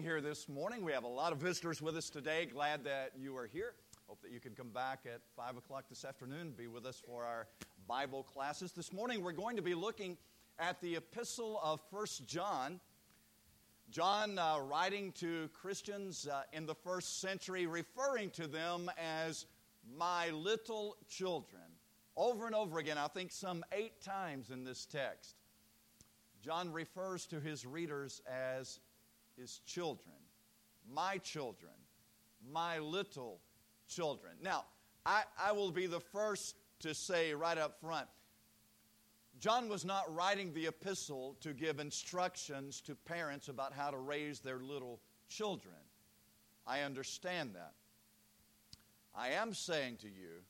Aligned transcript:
here 0.00 0.22
this 0.22 0.48
morning. 0.48 0.82
We 0.82 0.92
have 0.92 1.04
a 1.04 1.08
lot 1.08 1.32
of 1.32 1.38
visitors 1.38 1.82
with 1.82 1.98
us 1.98 2.08
today. 2.08 2.46
Glad 2.46 2.82
that 2.84 3.12
you 3.14 3.36
are 3.36 3.46
here. 3.46 3.74
Hope 4.06 4.22
that 4.22 4.30
you 4.30 4.40
can 4.40 4.54
come 4.54 4.70
back 4.70 5.00
at 5.04 5.20
5 5.36 5.58
o'clock 5.58 5.84
this 5.90 6.02
afternoon 6.06 6.54
be 6.56 6.66
with 6.66 6.86
us 6.86 7.02
for 7.04 7.24
our 7.24 7.46
Bible 7.86 8.22
classes. 8.22 8.72
This 8.72 8.90
morning 8.90 9.22
we're 9.22 9.32
going 9.32 9.54
to 9.56 9.60
be 9.60 9.74
looking 9.74 10.16
at 10.58 10.80
the 10.80 10.94
epistle 10.96 11.60
of 11.62 11.78
First 11.90 12.26
John. 12.26 12.80
John 13.90 14.38
uh, 14.38 14.60
writing 14.62 15.12
to 15.20 15.50
Christians 15.52 16.26
uh, 16.26 16.44
in 16.54 16.64
the 16.64 16.74
first 16.74 17.20
century, 17.20 17.66
referring 17.66 18.30
to 18.30 18.46
them 18.46 18.90
as 18.96 19.44
my 19.98 20.30
little 20.30 20.96
children. 21.06 21.60
Over 22.16 22.46
and 22.46 22.54
over 22.54 22.78
again, 22.78 22.96
I 22.96 23.08
think 23.08 23.30
some 23.30 23.62
eight 23.72 24.00
times 24.00 24.50
in 24.50 24.64
this 24.64 24.86
text, 24.86 25.34
John 26.42 26.72
refers 26.72 27.26
to 27.26 27.38
his 27.40 27.66
readers 27.66 28.22
as 28.26 28.80
is 29.38 29.60
children. 29.66 30.14
My 30.92 31.18
children. 31.18 31.72
My 32.52 32.78
little 32.78 33.40
children. 33.88 34.34
Now, 34.42 34.64
I, 35.06 35.22
I 35.40 35.52
will 35.52 35.70
be 35.70 35.86
the 35.86 36.00
first 36.00 36.56
to 36.80 36.94
say 36.94 37.32
right 37.34 37.58
up 37.58 37.80
front 37.80 38.08
John 39.38 39.68
was 39.68 39.84
not 39.84 40.12
writing 40.14 40.52
the 40.52 40.66
epistle 40.66 41.36
to 41.40 41.52
give 41.52 41.78
instructions 41.80 42.80
to 42.82 42.94
parents 42.94 43.48
about 43.48 43.72
how 43.72 43.90
to 43.90 43.98
raise 43.98 44.38
their 44.40 44.58
little 44.58 45.00
children. 45.28 45.74
I 46.66 46.80
understand 46.82 47.52
that. 47.54 47.72
I 49.16 49.28
am 49.30 49.52
saying 49.52 49.96
to 50.02 50.06
you 50.06 50.42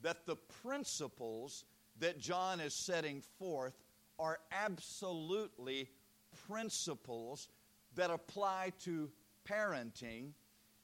that 0.00 0.24
the 0.24 0.36
principles 0.64 1.64
that 1.98 2.18
John 2.18 2.58
is 2.60 2.72
setting 2.74 3.20
forth 3.38 3.76
are 4.18 4.38
absolutely 4.50 5.90
principles 6.46 7.48
that 7.94 8.10
apply 8.10 8.72
to 8.80 9.10
parenting 9.46 10.30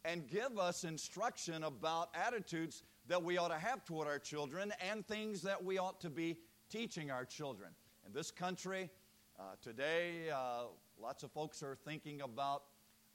and 0.05 0.27
give 0.29 0.59
us 0.59 0.85
instruction 0.85 1.65
about 1.65 2.09
attitudes 2.15 2.83
that 3.07 3.23
we 3.23 3.39
ought 3.39 3.49
to 3.49 3.59
have 3.59 3.85
toward 3.85 4.07
our 4.07 4.19
children 4.19 4.73
and 4.91 5.07
things 5.07 5.43
that 5.43 5.63
we 5.63 5.79
ought 5.79 6.01
to 6.01 6.11
be 6.11 6.37
teaching 6.71 7.11
our 7.11 7.25
children. 7.25 7.71
In 8.07 8.13
this 8.13 8.31
country 8.31 8.91
uh, 9.39 9.43
today, 9.63 10.31
uh, 10.35 10.65
lots 11.01 11.23
of 11.23 11.33
folks 11.33 11.63
are 11.63 11.77
thinking 11.85 12.21
about 12.21 12.63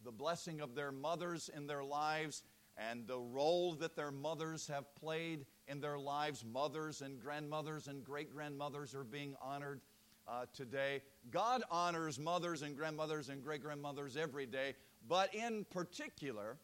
the 0.04 0.12
blessing 0.12 0.60
of 0.62 0.76
their 0.76 0.92
mothers 0.92 1.50
in 1.56 1.67
their 1.67 1.84
lives 1.84 2.44
and 2.78 3.08
the 3.08 3.20
role 3.20 3.73
that 3.76 3.95
their 3.95 4.12
mothers 4.12 4.67
have 4.67 4.94
played 4.95 5.45
in 5.67 5.80
their 5.80 6.00
lives. 6.00 6.44
Mothers 6.44 7.02
and 7.02 7.20
grandmothers 7.22 7.88
and 7.88 8.04
great 8.04 8.32
grandmothers 8.34 8.95
are 8.95 9.04
being 9.04 9.36
honored 9.42 9.80
uh, 10.28 10.46
today. 10.54 11.02
God 11.32 11.64
honors 11.70 12.20
mothers 12.20 12.62
and 12.62 12.78
grandmothers 12.78 13.30
and 13.30 13.44
great 13.44 13.62
grandmothers 13.62 14.18
every 14.18 14.46
day, 14.46 14.76
but 15.08 15.34
in 15.34 15.66
particular, 15.70 16.58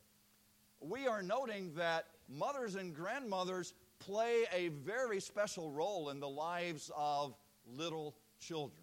we 0.82 1.08
are 1.08 1.22
noting 1.22 1.74
that 1.76 2.06
mothers 2.30 2.76
and 2.76 2.94
grandmothers 2.94 3.74
play 4.00 4.44
a 4.54 4.70
very 4.70 5.20
special 5.20 5.70
role 5.72 6.10
in 6.10 6.20
the 6.20 6.30
lives 6.30 6.90
of 6.96 7.36
little 7.76 8.16
children. 8.40 8.76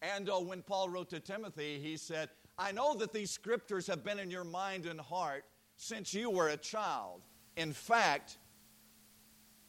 And 0.00 0.30
uh, 0.30 0.34
when 0.36 0.62
Paul 0.62 0.88
wrote 0.88 1.10
to 1.10 1.20
Timothy, 1.20 1.78
he 1.78 1.98
said, 1.98 2.30
I 2.58 2.72
know 2.72 2.94
that 2.96 3.12
these 3.12 3.30
scriptures 3.30 3.86
have 3.86 4.02
been 4.02 4.18
in 4.18 4.30
your 4.30 4.44
mind 4.44 4.86
and 4.86 4.98
heart 5.00 5.44
since 5.76 6.14
you 6.14 6.30
were 6.30 6.48
a 6.48 6.56
child. 6.56 7.20
In 7.56 7.72
fact, 7.74 8.38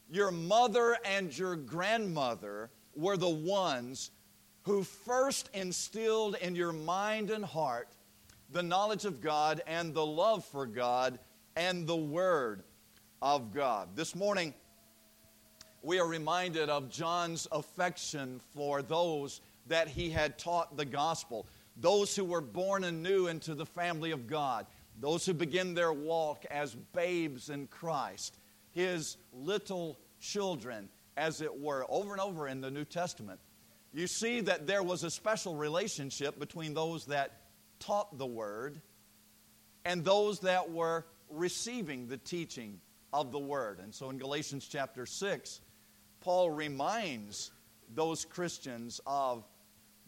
your 0.10 0.32
mother 0.32 0.96
and 1.06 1.38
your 1.38 1.56
grandmother 1.58 2.70
were 2.95 3.17
the 3.17 3.30
ones 3.30 4.11
who 4.64 4.84
first 4.84 5.50
instilled 5.53 6.36
in 6.38 6.56
your 6.56 6.72
mind 6.73 7.30
and 7.31 7.44
heart 7.44 7.88
the 8.52 8.61
knowledge 8.64 9.06
of 9.06 9.22
God 9.22 9.61
and 9.66 9.94
the 9.94 10.06
love 10.06 10.44
for 10.45 10.66
God 10.66 11.17
and 11.56 11.88
the 11.88 11.95
Word 11.95 12.64
of 13.22 13.53
God. 13.53 13.95
This 13.95 14.14
morning, 14.16 14.53
we 15.81 16.00
are 16.00 16.08
reminded 16.08 16.70
of 16.70 16.89
John's 16.92 17.48
affection 17.52 18.39
for 18.54 18.82
those 18.82 19.42
that 19.67 19.87
he 19.87 20.10
had 20.10 20.37
taught 20.37 20.76
the 20.76 20.86
gospel, 20.86 21.48
those 21.77 22.16
who 22.16 22.26
were 22.26 22.42
born 22.42 22.83
anew 22.83 23.27
into 23.27 23.55
the 23.55 23.66
family 23.66 24.11
of 24.11 24.27
God, 24.27 24.67
those 24.99 25.26
who 25.26 25.33
begin 25.33 25.73
their 25.73 25.93
walk 25.93 26.45
as 26.52 26.76
babes 26.93 27.49
in 27.49 27.66
Christ, 27.67 28.36
his 28.73 29.17
little 29.33 29.98
children 30.20 30.89
as 31.17 31.42
it 31.42 31.58
were, 31.60 31.86
over 31.89 32.11
and 32.14 32.22
over 32.22 32.48
in 32.48 32.61
the 32.61 32.72
New 32.72 32.86
Testament, 32.86 33.39
you 33.94 34.08
see 34.08 34.42
that 34.42 34.67
there 34.67 34.83
was 34.83 35.04
a 35.04 35.11
special 35.11 35.55
relationship 35.55 36.39
between 36.39 36.73
those 36.73 37.05
that 37.08 37.42
taught 37.80 38.17
the 38.17 38.26
word 38.26 38.82
and 39.83 40.05
those 40.05 40.39
that 40.42 40.72
were 40.72 41.05
receiving 41.30 42.08
the 42.08 42.17
teaching 42.17 42.80
of 43.11 43.32
the 43.32 43.39
word. 43.39 43.80
And 43.80 43.94
so 43.94 44.10
in 44.10 44.17
Galatians 44.17 44.67
chapter 44.70 45.05
6, 45.05 45.61
Paul 46.22 46.52
reminds 46.52 47.52
those 47.93 48.23
Christians 48.23 49.02
of 49.05 49.43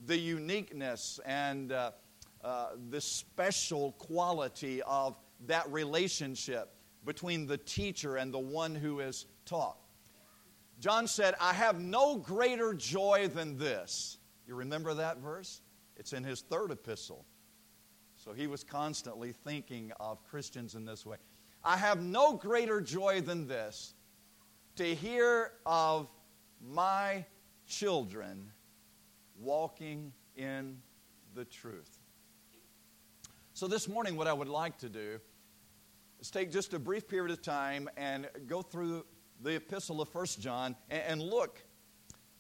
the 0.06 0.18
uniqueness 0.18 1.20
and 1.26 1.72
uh, 1.72 1.92
uh, 2.44 2.68
the 2.90 3.02
special 3.02 3.94
quality 3.94 4.82
of 4.84 5.18
that 5.48 5.70
relationship 5.72 6.70
between 7.06 7.48
the 7.48 7.58
teacher 7.58 8.16
and 8.16 8.34
the 8.34 8.40
one 8.40 8.76
who 8.76 9.02
is 9.02 9.26
taught. 9.46 9.78
John 10.84 11.08
said, 11.08 11.34
I 11.40 11.54
have 11.54 11.80
no 11.80 12.18
greater 12.18 12.74
joy 12.74 13.30
than 13.34 13.58
this. 13.58 14.18
You 14.46 14.56
remember 14.56 14.94
that 14.96 15.20
verse? 15.20 15.62
It's 15.96 16.12
in 16.12 16.26
his 16.26 16.42
third 16.42 16.72
epistle. 16.72 17.26
So 18.18 18.34
he 18.34 18.48
was 18.48 18.66
constantly 18.66 19.32
thinking 19.32 19.94
of 20.02 20.22
Christians 20.26 20.76
in 20.76 20.84
this 20.84 21.06
way. 21.06 21.16
I 21.64 21.78
have 21.78 22.04
no 22.04 22.34
greater 22.34 22.82
joy 22.82 23.22
than 23.22 23.48
this 23.48 23.94
to 24.76 24.84
hear 24.94 25.52
of 25.66 26.10
my 26.62 27.24
children 27.66 28.52
walking 29.40 30.12
in 30.36 30.78
the 31.34 31.46
truth. 31.46 31.98
So, 33.54 33.70
this 33.70 33.88
morning, 33.88 34.18
what 34.18 34.28
I 34.28 34.34
would 34.34 34.50
like 34.50 34.80
to 34.80 34.90
do 34.90 35.22
is 36.20 36.30
take 36.30 36.52
just 36.52 36.74
a 36.74 36.80
brief 36.80 37.08
period 37.08 37.32
of 37.32 37.42
time 37.42 37.90
and 37.96 38.28
go 38.48 38.62
through 38.62 39.06
the 39.42 39.56
epistle 39.56 40.02
of 40.02 40.10
First 40.10 40.40
John 40.42 40.76
and 40.90 41.22
look 41.22 41.60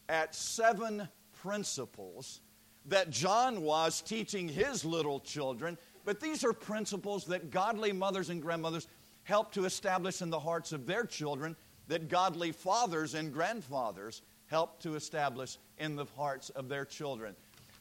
at 0.09 0.35
seven 0.35 1.07
principles 1.41 2.41
that 2.85 3.09
John 3.09 3.61
was 3.61 4.01
teaching 4.01 4.47
his 4.47 4.83
little 4.83 5.19
children. 5.19 5.77
But 6.05 6.19
these 6.19 6.43
are 6.43 6.53
principles 6.53 7.25
that 7.25 7.49
godly 7.49 7.93
mothers 7.93 8.29
and 8.29 8.41
grandmothers 8.41 8.87
help 9.23 9.53
to 9.53 9.65
establish 9.65 10.21
in 10.21 10.29
the 10.29 10.39
hearts 10.39 10.73
of 10.73 10.85
their 10.85 11.05
children, 11.05 11.55
that 11.87 12.09
godly 12.09 12.51
fathers 12.51 13.13
and 13.13 13.31
grandfathers 13.31 14.21
help 14.47 14.81
to 14.81 14.95
establish 14.95 15.57
in 15.77 15.95
the 15.95 16.03
hearts 16.17 16.49
of 16.49 16.67
their 16.67 16.83
children. 16.83 17.35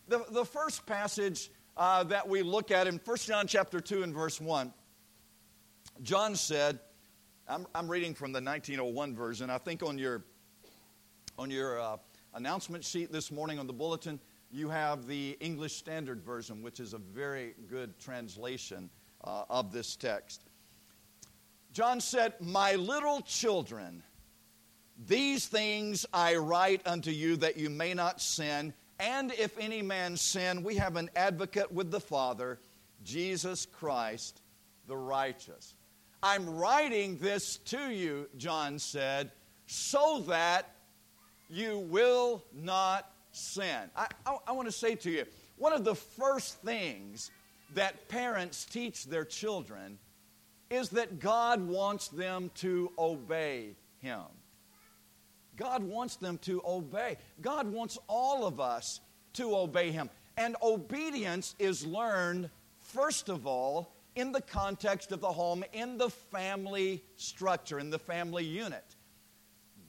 The, 0.07 0.25
the 0.31 0.45
first 0.45 0.87
passage 0.87 1.51
uh, 1.77 2.05
that 2.05 2.29
we 2.29 2.43
look 2.43 2.71
at 2.71 2.87
in 2.87 3.01
1 3.05 3.17
John 3.19 3.47
chapter 3.49 3.81
2 3.81 4.05
and 4.05 4.15
verse 4.15 4.41
1, 4.41 4.73
John 6.03 6.37
said, 6.37 6.79
I'm, 7.49 7.67
I'm 7.75 7.89
reading 7.89 8.15
from 8.15 8.33
the 8.33 8.41
1901 8.41 9.15
version. 9.17 9.51
I 9.51 9.59
think 9.59 9.83
on 9.83 9.99
your, 9.99 10.23
on 11.39 11.51
your 11.51 11.81
uh, 11.81 11.97
announcement 12.35 12.85
sheet 12.85 13.11
this 13.11 13.33
morning 13.33 13.59
on 13.59 13.67
the 13.67 13.73
bulletin, 13.73 14.21
you 14.53 14.69
have 14.69 15.07
the 15.09 15.37
English 15.41 15.75
Standard 15.75 16.23
Version, 16.23 16.63
which 16.63 16.79
is 16.79 16.93
a 16.95 16.99
very 16.99 17.55
good 17.69 17.99
translation 17.99 18.91
uh, 19.25 19.45
of 19.51 19.73
this 19.73 19.97
text. 19.97 20.45
John 21.73 22.01
said, 22.01 22.35
My 22.41 22.75
little 22.77 23.21
children, 23.23 24.03
these 25.07 25.47
things 25.47 26.05
I 26.13 26.37
write 26.37 26.87
unto 26.87 27.11
you 27.11 27.37
that 27.39 27.57
you 27.57 27.71
may 27.71 27.93
not 27.95 28.21
sin. 28.21 28.73
And 29.01 29.33
if 29.33 29.59
any 29.59 29.83
man 29.83 30.17
sin, 30.17 30.63
we 30.63 30.77
have 30.77 30.95
an 30.97 31.11
advocate 31.17 31.73
with 31.73 31.91
the 31.91 32.01
Father, 32.01 32.61
Jesus 33.05 33.67
Christ 33.67 34.41
the 34.89 34.97
righteous. 34.97 35.75
I'm 36.25 36.55
writing 36.55 37.17
this 37.17 37.57
to 37.67 37.91
you, 37.91 38.29
John 38.39 38.79
said, 38.79 39.33
so 39.67 40.23
that 40.29 40.71
you 41.51 41.81
will 41.81 42.45
not 42.55 43.11
sin. 43.33 43.91
I, 43.97 44.07
I, 44.25 44.37
I 44.49 44.53
want 44.53 44.69
to 44.69 44.73
say 44.73 44.95
to 44.95 45.11
you 45.11 45.25
one 45.57 45.73
of 45.73 45.85
the 45.85 45.97
first 45.97 46.63
things 46.63 47.33
that 47.75 48.09
parents 48.09 48.65
teach 48.67 49.07
their 49.07 49.25
children 49.25 49.99
is 50.71 50.91
that 50.91 51.19
God 51.19 51.61
wants 51.67 52.07
them 52.09 52.53
to 52.57 52.93
obey 52.99 53.71
Him. 53.99 54.21
God 55.57 55.83
wants 55.83 56.17
them 56.17 56.39
to 56.43 56.63
obey. 56.65 57.17
God 57.41 57.67
wants 57.67 57.99
all 58.09 58.47
of 58.47 58.61
us 58.61 59.01
to 59.35 59.57
obey 59.57 59.91
Him. 59.91 60.09
And 60.37 60.55
obedience 60.63 61.57
is 61.59 61.85
learned, 61.85 62.49
first 62.79 63.29
of 63.29 63.45
all, 63.47 63.92
in 64.15 64.33
the 64.33 64.41
context 64.41 65.13
of 65.13 65.21
the 65.21 65.31
home, 65.33 65.65
in 65.73 65.97
the 65.97 66.11
family 66.11 67.03
structure, 67.17 67.79
in 67.79 67.91
the 67.91 67.99
family 67.99 68.45
unit. 68.45 68.85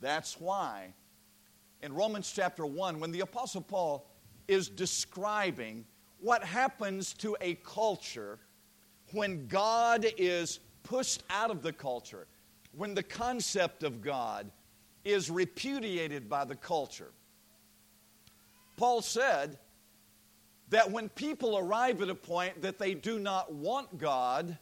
That's 0.02 0.40
why 0.40 0.94
in 1.82 1.94
Romans 1.94 2.32
chapter 2.34 2.66
1, 2.66 3.00
when 3.00 3.12
the 3.12 3.22
Apostle 3.22 3.62
Paul 3.62 4.08
is 4.48 4.70
describing 4.70 5.86
what 6.20 6.44
happens 6.44 7.14
to 7.16 7.36
a 7.42 7.56
culture 7.56 8.40
when 9.12 9.48
God 9.48 10.06
is 10.18 10.60
pushed 10.84 11.24
out 11.30 11.52
of 11.52 11.62
the 11.62 11.74
culture, 11.74 12.28
when 12.76 12.94
the 12.96 13.04
concept 13.04 13.84
of 13.84 14.02
God 14.02 14.50
is 15.06 15.30
repudiated 15.30 16.30
by 16.30 16.46
the 16.46 16.56
culture. 16.56 17.12
Paul 18.78 19.02
said, 19.02 19.60
that 20.70 20.92
when 20.92 21.10
people 21.10 21.58
arrive 21.58 22.02
at 22.02 22.10
a 22.10 22.16
point 22.16 22.62
that 22.62 22.80
they 22.80 22.94
do 22.94 23.20
not 23.20 23.54
want 23.54 23.98
God, 23.98 24.58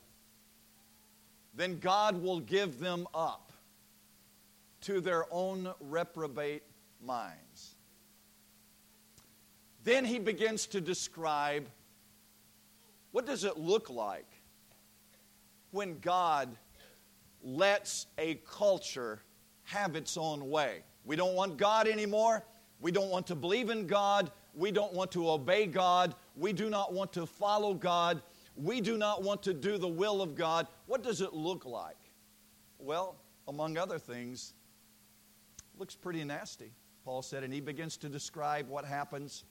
then 1.53 1.79
God 1.79 2.21
will 2.21 2.39
give 2.39 2.79
them 2.79 3.07
up 3.13 3.51
to 4.81 4.99
their 4.99 5.25
own 5.31 5.69
reprobate 5.79 6.63
minds. 7.05 7.75
Then 9.83 10.05
he 10.05 10.19
begins 10.19 10.67
to 10.67 10.81
describe 10.81 11.67
what 13.11 13.25
does 13.25 13.43
it 13.43 13.57
look 13.57 13.89
like 13.89 14.25
when 15.71 15.99
God 15.99 16.55
lets 17.43 18.05
a 18.17 18.35
culture 18.49 19.19
have 19.65 19.95
its 19.95 20.17
own 20.17 20.49
way. 20.49 20.83
We 21.03 21.15
don't 21.15 21.33
want 21.35 21.57
God 21.57 21.87
anymore. 21.87 22.43
We 22.79 22.91
don't 22.91 23.09
want 23.09 23.27
to 23.27 23.35
believe 23.35 23.69
in 23.69 23.87
God. 23.87 24.31
We 24.53 24.71
don't 24.71 24.93
want 24.93 25.11
to 25.13 25.29
obey 25.31 25.65
God. 25.65 26.15
We 26.35 26.53
do 26.53 26.69
not 26.69 26.93
want 26.93 27.13
to 27.13 27.25
follow 27.25 27.73
God. 27.73 28.21
We 28.55 28.81
do 28.81 28.97
not 28.97 29.23
want 29.23 29.43
to 29.43 29.53
do 29.53 29.77
the 29.77 29.87
will 29.87 30.21
of 30.21 30.35
God. 30.35 30.67
What 30.87 31.03
does 31.03 31.21
it 31.21 31.33
look 31.33 31.65
like? 31.65 31.97
Well, 32.77 33.15
among 33.47 33.77
other 33.77 33.97
things, 33.97 34.53
looks 35.77 35.95
pretty 35.95 36.23
nasty, 36.23 36.71
Paul 37.05 37.21
said, 37.21 37.43
and 37.43 37.53
he 37.53 37.61
begins 37.61 37.95
to 37.97 38.09
describe 38.09 38.67
what 38.67 38.85
happens 38.85 39.45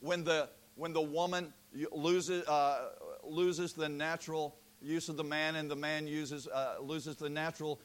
when 0.00 0.22
the, 0.22 0.48
when 0.76 0.92
the 0.92 1.00
woman 1.02 1.52
loses, 1.92 2.46
uh, 2.46 2.90
loses 3.24 3.72
the 3.72 3.88
natural 3.88 4.54
use 4.80 5.08
of 5.08 5.16
the 5.16 5.24
man 5.24 5.56
and 5.56 5.68
the 5.68 5.74
man 5.76 6.06
uses, 6.06 6.46
uh, 6.46 6.76
loses 6.80 7.16
the 7.16 7.28
natural 7.28 7.80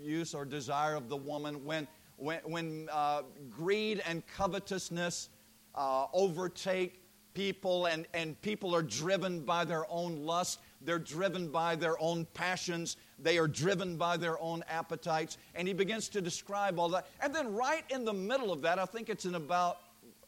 use 0.00 0.32
or 0.34 0.46
desire 0.46 0.94
of 0.94 1.10
the 1.10 1.16
woman, 1.16 1.64
when 1.66 1.86
when, 2.18 2.40
when 2.44 2.88
uh, 2.92 3.22
greed 3.48 4.02
and 4.06 4.22
covetousness 4.36 5.30
uh, 5.74 6.06
overtake 6.12 7.00
people 7.32 7.86
and, 7.86 8.06
and 8.12 8.40
people 8.42 8.74
are 8.74 8.82
driven 8.82 9.40
by 9.40 9.64
their 9.64 9.84
own 9.90 10.16
lust, 10.26 10.60
they're 10.82 10.98
driven 10.98 11.48
by 11.48 11.76
their 11.76 12.00
own 12.02 12.26
passions, 12.34 12.96
they 13.18 13.38
are 13.38 13.46
driven 13.46 13.96
by 13.96 14.16
their 14.16 14.40
own 14.42 14.62
appetites. 14.68 15.38
And 15.54 15.66
he 15.68 15.74
begins 15.74 16.08
to 16.10 16.20
describe 16.20 16.78
all 16.78 16.88
that. 16.90 17.06
And 17.22 17.34
then, 17.34 17.52
right 17.54 17.84
in 17.90 18.04
the 18.04 18.12
middle 18.12 18.52
of 18.52 18.62
that, 18.62 18.78
I 18.78 18.84
think 18.84 19.08
it's 19.08 19.24
in 19.24 19.34
about. 19.34 19.78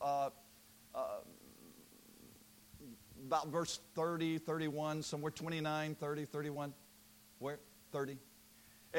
Uh, 0.01 0.31
uh 0.95 1.01
about 3.29 3.47
verse 3.47 3.79
30, 3.95 4.39
31, 4.39 5.03
somewhere 5.05 5.31
29, 5.31 5.95
30, 5.95 6.25
31, 6.25 6.75
where? 7.39 7.61
30. 7.93 8.17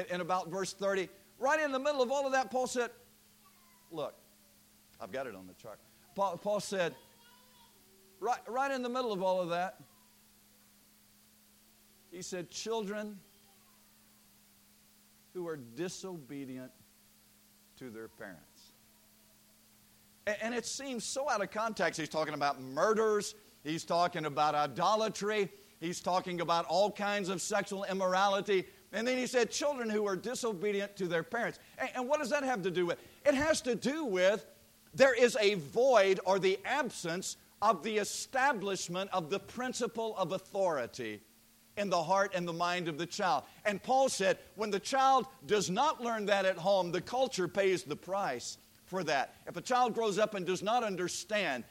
in 0.10 0.22
about 0.22 0.48
verse 0.50 0.72
30, 0.72 1.10
Right 1.42 1.60
in 1.60 1.72
the 1.72 1.80
middle 1.80 2.04
of 2.04 2.12
all 2.12 2.28
of 2.28 2.34
that, 2.34 2.52
Paul 2.52 2.68
said, 2.68 2.92
Look, 3.92 4.14
I've 5.02 5.12
got 5.12 5.26
it 5.26 5.36
on 5.36 5.48
the 5.48 5.56
chart. 5.56 5.80
Paul, 6.16 6.38
Paul 6.38 6.60
said, 6.62 6.96
right, 8.22 8.40
right 8.48 8.72
in 8.72 8.84
the 8.84 8.90
middle 8.90 9.12
of 9.12 9.22
all 9.24 9.42
of 9.42 9.50
that, 9.50 9.82
he 12.12 12.22
said, 12.22 12.52
Children 12.52 13.18
who 15.34 15.48
are 15.48 15.58
disobedient 15.58 16.72
to 17.80 17.90
their 17.90 18.08
parents. 18.08 18.74
And, 20.28 20.38
and 20.44 20.56
it 20.56 20.68
seems 20.68 21.04
so 21.04 21.28
out 21.28 21.42
of 21.42 21.50
context. 21.50 22.00
He's 22.00 22.08
talking 22.08 22.36
about 22.36 22.62
murders, 22.62 23.34
he's 23.64 23.84
talking 23.84 24.26
about 24.28 24.54
idolatry, 24.54 25.50
he's 25.80 26.02
talking 26.02 26.40
about 26.40 26.66
all 26.66 26.92
kinds 26.92 27.30
of 27.30 27.42
sexual 27.42 27.84
immorality. 27.86 28.66
And 28.94 29.08
then 29.08 29.18
he 29.18 29.28
said, 29.28 29.52
children 29.52 29.90
who 29.90 30.06
are 30.06 30.16
disobedient 30.16 30.96
to 30.98 31.08
their 31.08 31.24
parents. 31.24 31.60
And, 31.96 32.08
what 32.08 32.20
does 32.20 32.30
that 32.32 32.44
have 32.44 32.62
to 32.64 32.72
do 32.72 32.86
with? 32.86 32.98
It 33.26 33.34
has 33.34 33.62
to 33.62 33.76
do 33.76 34.04
with 34.06 34.46
there 34.94 35.14
is 35.14 35.38
a 35.40 35.54
void 35.56 36.20
or 36.26 36.40
the 36.40 36.60
absence 36.66 37.38
of 37.62 37.84
the 37.84 37.98
establishment 37.98 39.10
of 39.14 39.30
the 39.30 39.40
principle 39.40 40.16
of 40.18 40.34
authority 40.34 41.22
in 41.78 41.90
the 41.90 42.04
heart 42.04 42.34
and 42.36 42.46
the 42.46 42.52
mind 42.54 42.90
of 42.90 42.98
the 42.98 43.06
child. 43.06 43.44
And 43.64 43.82
Paul 43.82 44.10
said, 44.10 44.38
when 44.56 44.72
the 44.72 44.80
child 44.80 45.26
does 45.48 45.70
not 45.70 46.02
learn 46.04 46.26
that 46.26 46.44
at 46.44 46.58
home, 46.58 46.92
the 46.92 47.00
culture 47.00 47.48
pays 47.48 47.84
the 47.84 47.96
price 47.96 48.58
for 48.88 49.06
that. 49.06 49.36
If 49.48 49.56
a 49.56 49.62
child 49.62 49.94
grows 49.94 50.20
up 50.20 50.36
and 50.36 50.46
does 50.46 50.62
not 50.62 50.84
understand 50.84 51.64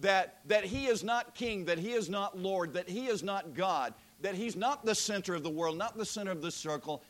that, 0.00 0.40
that 0.46 0.64
he 0.64 0.86
is 0.86 1.04
not 1.04 1.36
king, 1.36 1.66
that 1.66 1.78
he 1.78 1.92
is 1.92 2.10
not 2.10 2.36
Lord, 2.36 2.72
that 2.72 2.88
he 2.88 3.06
is 3.06 3.22
not 3.22 3.54
God, 3.54 3.94
that 4.24 4.34
He's 4.34 4.56
not 4.56 4.84
the 4.86 4.94
center 4.94 5.34
of 5.34 5.42
the 5.42 5.50
world, 5.50 5.76
not 5.76 5.98
the 5.98 6.06
center 6.06 6.30
of 6.30 6.40
the 6.40 6.50
circle, 6.50 7.02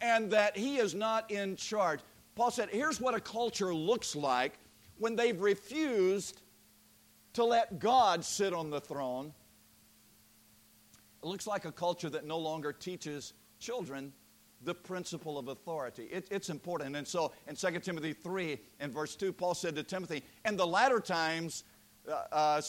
and 0.00 0.30
that 0.30 0.56
He 0.56 0.78
is 0.78 0.94
not 0.94 1.30
in 1.30 1.54
charge. 1.54 2.00
Paul 2.34 2.50
said, 2.50 2.70
Here's 2.70 2.98
what 3.00 3.14
a 3.14 3.20
culture 3.20 3.74
looks 3.74 4.16
like 4.16 4.58
when 4.98 5.14
they've 5.14 5.38
refused 5.38 6.40
to 7.34 7.44
let 7.44 7.78
God 7.78 8.24
sit 8.24 8.52
on 8.54 8.70
the 8.70 8.80
throne. 8.80 9.34
It 11.22 11.26
looks 11.26 11.46
like 11.46 11.66
a 11.66 11.72
culture 11.72 12.08
that 12.10 12.26
no 12.26 12.38
longer 12.38 12.72
teaches 12.72 13.34
children 13.60 14.12
the 14.64 14.74
principle 14.74 15.38
of 15.38 15.48
authority. 15.48 16.04
It, 16.04 16.26
it's 16.30 16.48
important. 16.48 16.96
And 16.96 17.06
so 17.06 17.32
in 17.48 17.54
2 17.56 17.80
Timothy 17.80 18.12
3 18.14 18.58
and 18.80 18.92
verse 18.92 19.14
2, 19.14 19.32
Paul 19.32 19.54
said 19.54 19.76
to 19.76 19.82
Timothy, 19.82 20.22
In 20.46 20.56
the 20.56 20.66
latter 20.66 21.00
times, 21.00 21.64
uh, 22.10 22.24
uh, 22.32 22.60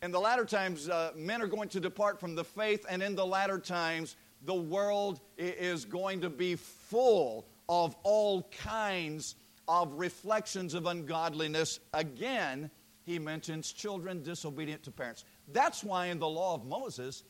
in 0.00 0.12
the 0.12 0.20
latter 0.20 0.44
times, 0.44 0.88
uh, 0.88 1.10
men 1.16 1.42
are 1.42 1.48
going 1.48 1.68
to 1.70 1.80
depart 1.80 2.20
from 2.20 2.34
the 2.36 2.44
faith, 2.44 2.86
and 2.88 3.02
in 3.02 3.16
the 3.16 3.26
latter 3.26 3.58
times, 3.58 4.14
the 4.42 4.54
world 4.54 5.20
is 5.36 5.84
going 5.84 6.20
to 6.20 6.30
be 6.30 6.54
full 6.54 7.48
of 7.68 7.96
all 8.04 8.44
kinds 8.64 9.34
of 9.66 9.92
reflections 9.94 10.74
of 10.74 10.86
ungodliness. 10.86 11.80
Again, 11.94 12.70
he 13.04 13.18
mentions 13.18 13.72
children 13.72 14.22
disobedient 14.22 14.84
to 14.84 14.92
parents. 14.92 15.24
That's 15.52 15.82
why 15.82 16.06
in 16.06 16.20
the 16.20 16.28
law 16.28 16.54
of 16.54 16.64
Moses, 16.64 17.24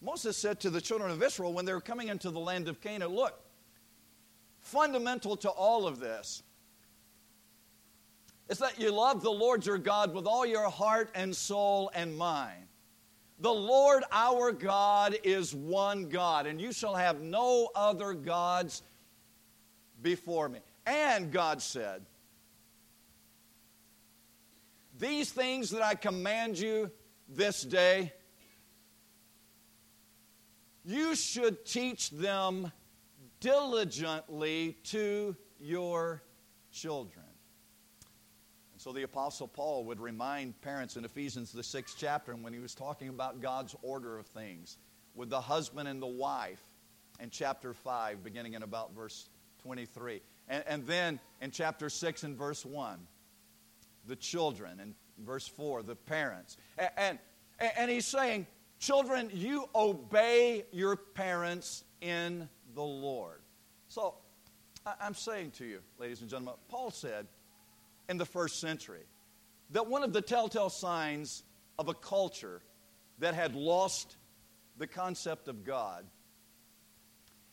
Moses 0.00 0.36
said 0.36 0.58
to 0.60 0.70
the 0.70 0.80
children 0.80 1.10
of 1.10 1.22
Israel 1.22 1.52
when 1.52 1.64
they 1.66 1.72
were 1.72 1.80
coming 1.80 2.08
into 2.08 2.30
the 2.30 2.40
land 2.40 2.66
of 2.68 2.80
Canaan, 2.80 3.10
Look, 3.14 3.38
fundamental 4.58 5.36
to 5.36 5.48
all 5.50 5.86
of 5.86 6.00
this 6.00 6.42
it's 8.48 8.60
that 8.60 8.78
you 8.80 8.92
love 8.92 9.22
the 9.22 9.30
Lord 9.30 9.64
your 9.64 9.78
God 9.78 10.12
with 10.14 10.26
all 10.26 10.44
your 10.44 10.68
heart 10.70 11.10
and 11.14 11.34
soul 11.34 11.90
and 11.94 12.16
mind. 12.16 12.66
The 13.38 13.52
Lord 13.52 14.04
our 14.12 14.52
God 14.52 15.16
is 15.24 15.54
one 15.54 16.08
God, 16.08 16.46
and 16.46 16.60
you 16.60 16.72
shall 16.72 16.94
have 16.94 17.20
no 17.20 17.68
other 17.74 18.12
gods 18.14 18.82
before 20.00 20.48
me. 20.48 20.60
And 20.86 21.30
God 21.32 21.60
said, 21.62 22.02
These 24.98 25.30
things 25.32 25.70
that 25.70 25.82
I 25.82 25.94
command 25.94 26.58
you 26.58 26.90
this 27.28 27.62
day, 27.62 28.12
you 30.84 31.14
should 31.16 31.64
teach 31.64 32.10
them 32.10 32.70
diligently 33.40 34.76
to 34.84 35.34
your 35.58 36.22
children. 36.70 37.21
So 38.82 38.90
the 38.92 39.04
Apostle 39.04 39.46
Paul 39.46 39.84
would 39.84 40.00
remind 40.00 40.60
parents 40.60 40.96
in 40.96 41.04
Ephesians, 41.04 41.52
the 41.52 41.62
sixth 41.62 41.94
chapter, 41.96 42.34
when 42.34 42.52
he 42.52 42.58
was 42.58 42.74
talking 42.74 43.10
about 43.10 43.40
God's 43.40 43.76
order 43.80 44.18
of 44.18 44.26
things 44.26 44.76
with 45.14 45.30
the 45.30 45.40
husband 45.40 45.86
and 45.86 46.02
the 46.02 46.08
wife 46.08 46.58
in 47.20 47.30
chapter 47.30 47.74
5, 47.74 48.24
beginning 48.24 48.54
in 48.54 48.64
about 48.64 48.92
verse 48.92 49.28
23. 49.62 50.20
And, 50.48 50.64
and 50.66 50.84
then 50.88 51.20
in 51.40 51.52
chapter 51.52 51.88
6 51.88 52.24
and 52.24 52.36
verse 52.36 52.66
1, 52.66 52.98
the 54.08 54.16
children, 54.16 54.80
and 54.80 54.94
verse 55.24 55.46
4, 55.46 55.84
the 55.84 55.94
parents. 55.94 56.56
And, 56.76 57.20
and, 57.60 57.70
and 57.78 57.88
he's 57.88 58.08
saying, 58.08 58.48
Children, 58.80 59.30
you 59.32 59.68
obey 59.76 60.64
your 60.72 60.96
parents 60.96 61.84
in 62.00 62.48
the 62.74 62.82
Lord. 62.82 63.42
So 63.86 64.16
I'm 65.00 65.14
saying 65.14 65.52
to 65.58 65.64
you, 65.64 65.78
ladies 66.00 66.20
and 66.20 66.28
gentlemen, 66.28 66.54
Paul 66.68 66.90
said, 66.90 67.28
in 68.12 68.18
the 68.18 68.26
first 68.26 68.60
century 68.60 69.04
that 69.70 69.86
one 69.88 70.02
of 70.02 70.12
the 70.12 70.20
telltale 70.20 70.68
signs 70.68 71.42
of 71.78 71.88
a 71.88 71.94
culture 71.94 72.60
that 73.20 73.32
had 73.32 73.54
lost 73.54 74.16
the 74.76 74.86
concept 74.86 75.48
of 75.48 75.64
God 75.64 76.04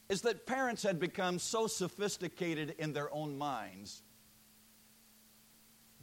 is 0.10 0.24
that 0.24 0.46
parents 0.46 0.84
had 0.84 1.00
become 1.00 1.40
so 1.40 1.66
sophisticated 1.68 2.76
in 2.78 2.92
their 2.92 3.10
own 3.16 3.38
minds 3.38 4.02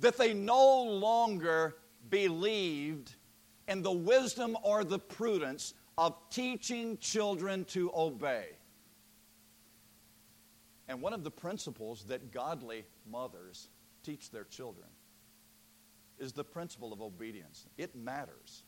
that 0.01 0.17
they 0.17 0.33
no 0.33 0.85
longer 0.85 1.77
believed 2.09 3.15
in 3.69 3.83
the 3.83 3.93
wisdom 3.93 4.57
or 4.63 4.85
the 4.85 4.99
prudence 4.99 5.75
of 5.99 6.17
teaching 6.31 6.97
children 6.97 7.67
to 7.67 7.91
obey. 7.95 8.47
And 10.89 11.03
one 11.03 11.13
of 11.13 11.25
the 11.25 11.31
principles 11.31 12.05
that 12.05 12.33
godly 12.33 12.85
mothers 13.07 13.69
teach 14.07 14.31
their 14.31 14.45
children 14.45 14.87
is 16.19 16.33
the 16.33 16.45
principle 16.45 16.93
of 16.93 17.03
obedience. 17.03 17.67
It 17.77 17.95
matters 17.97 18.63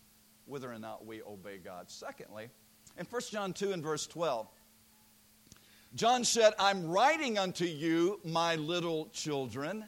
whether 0.47 0.71
or 0.71 0.79
not 0.81 1.07
we 1.07 1.23
obey 1.23 1.59
God. 1.59 1.89
Secondly, 1.89 2.49
in 2.99 3.07
1 3.09 3.23
John 3.31 3.53
2 3.53 3.71
and 3.73 3.81
verse 3.83 4.05
12, 4.09 4.49
John 5.95 6.25
said, 6.25 6.53
I'm 6.59 6.89
writing 6.89 7.39
unto 7.39 7.65
you, 7.65 8.19
my 8.25 8.57
little 8.57 9.07
children, 9.13 9.85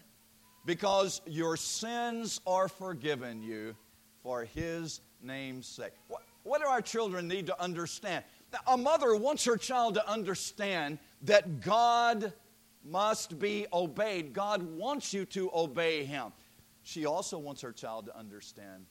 because 0.65 1.21
your 1.27 1.57
sins 1.57 2.41
are 2.47 2.69
forgiven 2.69 3.43
you 3.43 3.75
for 4.23 4.45
his 4.45 5.01
name's 5.23 5.67
sake. 5.67 5.93
What, 6.09 6.23
what 6.45 6.61
do 6.63 6.69
our 6.69 6.81
children 6.81 7.27
need 7.29 7.47
to 7.47 7.61
understand? 7.61 8.25
A 8.69 8.77
mother 8.77 9.17
wants 9.17 9.45
her 9.47 9.57
child 9.57 9.95
to 9.95 10.09
understand 10.09 10.99
that 11.23 11.61
God 11.61 12.33
must 12.85 13.39
be 13.39 13.67
obeyed. 13.73 14.33
God 14.33 14.63
wants 14.63 15.13
you 15.13 15.25
to 15.27 15.51
obey 15.55 16.05
Him. 16.05 16.33
She 16.83 17.07
also 17.07 17.39
wants 17.39 17.61
her 17.63 17.73
child 17.73 18.07
to 18.07 18.17
understand 18.17 18.87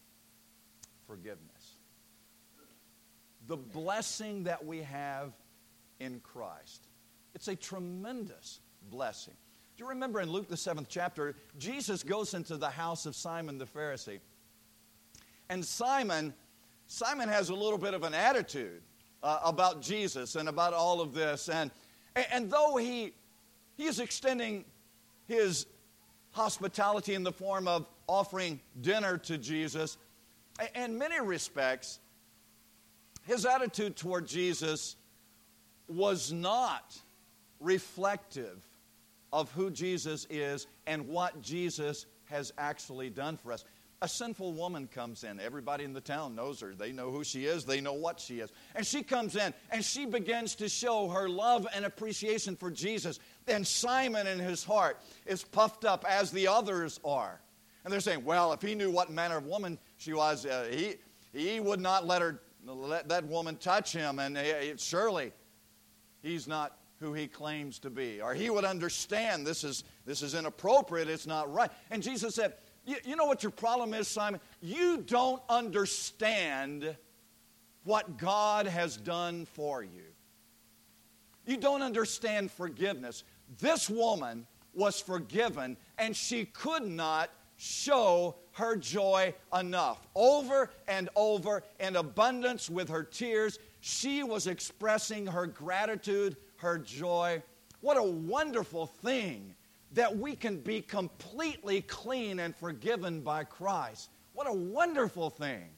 forgiveness. 1.07 1.77
The 3.47 3.57
blessing 3.57 4.43
that 4.43 4.63
we 4.65 4.79
have 4.83 5.33
in 5.99 6.19
Christ. 6.19 6.85
It's 7.33 7.47
a 7.47 7.55
tremendous 7.55 8.59
blessing. 8.91 9.33
Do 9.75 9.83
you 9.85 9.89
remember 9.89 10.21
in 10.21 10.29
Luke, 10.29 10.47
the 10.47 10.57
seventh 10.57 10.87
chapter, 10.89 11.35
Jesus 11.57 12.03
goes 12.03 12.33
into 12.33 12.57
the 12.57 12.69
house 12.69 13.05
of 13.05 13.15
Simon 13.15 13.57
the 13.57 13.65
Pharisee. 13.65 14.19
And 15.49 15.65
Simon, 15.65 16.33
Simon 16.85 17.27
has 17.27 17.49
a 17.49 17.55
little 17.55 17.77
bit 17.79 17.93
of 17.95 18.03
an 18.03 18.13
attitude 18.13 18.81
uh, 19.23 19.39
about 19.43 19.81
Jesus 19.81 20.35
and 20.35 20.47
about 20.47 20.73
all 20.73 21.01
of 21.01 21.13
this. 21.13 21.49
And, 21.49 21.71
and 22.31 22.51
though 22.51 22.75
he 22.77 23.13
he 23.79 23.85
is 23.85 24.01
extending 24.01 24.65
his 25.25 25.65
hospitality 26.31 27.13
in 27.13 27.23
the 27.23 27.31
form 27.31 27.65
of 27.65 27.87
offering 28.09 28.59
dinner 28.81 29.17
to 29.19 29.37
Jesus. 29.37 29.97
In 30.75 30.97
many 30.97 31.21
respects, 31.21 31.99
his 33.25 33.45
attitude 33.45 33.95
toward 33.95 34.27
Jesus 34.27 34.97
was 35.87 36.29
not 36.29 36.93
reflective 37.61 38.67
of 39.31 39.49
who 39.53 39.71
Jesus 39.71 40.27
is 40.29 40.67
and 40.85 41.07
what 41.07 41.41
Jesus 41.41 42.05
has 42.25 42.51
actually 42.57 43.09
done 43.09 43.37
for 43.37 43.53
us 43.53 43.63
a 44.01 44.07
sinful 44.07 44.53
woman 44.53 44.87
comes 44.87 45.23
in. 45.25 45.39
Everybody 45.41 45.83
in 45.83 45.93
the 45.93 45.99
town 46.01 46.33
knows 46.35 46.61
her. 46.61 46.73
They 46.73 46.91
know 46.93 47.11
who 47.11 47.23
she 47.23 47.45
is, 47.45 47.65
they 47.65 47.81
know 47.81 47.93
what 47.93 48.19
she 48.19 48.39
is. 48.39 48.51
And 48.75 48.85
she 48.85 49.03
comes 49.03 49.35
in 49.35 49.53
and 49.71 49.83
she 49.83 50.05
begins 50.05 50.55
to 50.55 50.69
show 50.69 51.09
her 51.09 51.27
love 51.27 51.67
and 51.75 51.83
appreciation 51.85 52.55
for 52.55 52.71
Jesus. 52.71 53.19
And 53.47 53.65
Simon 53.67 54.25
in 54.27 54.39
his 54.39 54.63
heart 54.63 55.01
is 55.25 55.43
puffed 55.43 55.83
up 55.85 56.05
as 56.07 56.31
the 56.31 56.47
others 56.47 56.99
are. 57.03 57.39
And 57.83 57.91
they're 57.91 57.99
saying, 58.01 58.23
well, 58.25 58.53
if 58.53 58.61
he 58.61 58.75
knew 58.75 58.89
what 58.91 59.09
manner 59.09 59.37
of 59.37 59.45
woman 59.45 59.77
she 59.97 60.13
was, 60.13 60.45
uh, 60.45 60.67
he, 60.71 60.95
he 61.33 61.59
would 61.59 61.79
not 61.79 62.05
let, 62.05 62.21
her, 62.21 62.39
let 62.65 63.07
that 63.09 63.23
woman 63.25 63.55
touch 63.57 63.91
him. 63.93 64.19
And 64.19 64.37
uh, 64.37 64.41
surely 64.77 65.31
he's 66.21 66.47
not 66.47 66.77
who 66.99 67.13
he 67.13 67.27
claims 67.27 67.79
to 67.79 67.89
be. 67.89 68.21
Or 68.21 68.33
he 68.33 68.49
would 68.49 68.65
understand 68.65 69.47
this 69.47 69.63
is, 69.63 69.83
this 70.05 70.21
is 70.21 70.35
inappropriate, 70.35 71.09
it's 71.09 71.25
not 71.27 71.51
right. 71.53 71.71
And 71.91 72.03
Jesus 72.03 72.35
said, 72.35 72.53
you, 72.89 72.95
you 73.05 73.15
know 73.15 73.25
what 73.25 73.43
your 73.43 73.51
problem 73.51 73.93
is, 73.93 74.07
Simon? 74.07 74.39
You 74.61 75.03
don't 75.05 75.39
understand 75.47 76.95
what 77.83 78.17
God 78.17 78.65
has 78.65 78.97
done 78.97 79.45
for 79.53 79.83
you. 79.83 80.05
You 81.45 81.57
don't 81.57 81.83
understand 81.83 82.49
forgiveness. 82.49 83.23
This 83.59 83.91
woman 83.91 84.47
was 84.73 84.99
forgiven, 84.99 85.77
and 85.99 86.15
she 86.15 86.45
could 86.45 86.81
not 86.81 87.29
show 87.57 88.37
her 88.53 88.75
joy 88.75 89.35
enough. 89.55 90.07
Over 90.15 90.71
and 90.87 91.09
over, 91.15 91.61
in 91.79 91.95
abundance 91.95 92.71
with 92.71 92.89
her 92.89 93.03
tears, 93.03 93.59
she 93.81 94.23
was 94.23 94.47
expressing 94.47 95.27
her 95.27 95.45
gratitude, 95.45 96.37
her 96.57 96.79
joy. 96.79 97.43
What 97.81 97.97
a 97.97 98.03
wonderful 98.03 98.87
thing 98.87 99.53
that 99.93 100.17
we 100.17 100.35
can 100.35 100.57
be 100.59 100.81
completely 100.81 101.81
clean 101.81 102.39
and 102.39 102.55
forgiven 102.55 103.21
by 103.21 103.43
Christ. 103.43 104.09
What 104.33 104.47
a 104.47 104.53
wonderful 104.53 105.29
thing! 105.29 105.69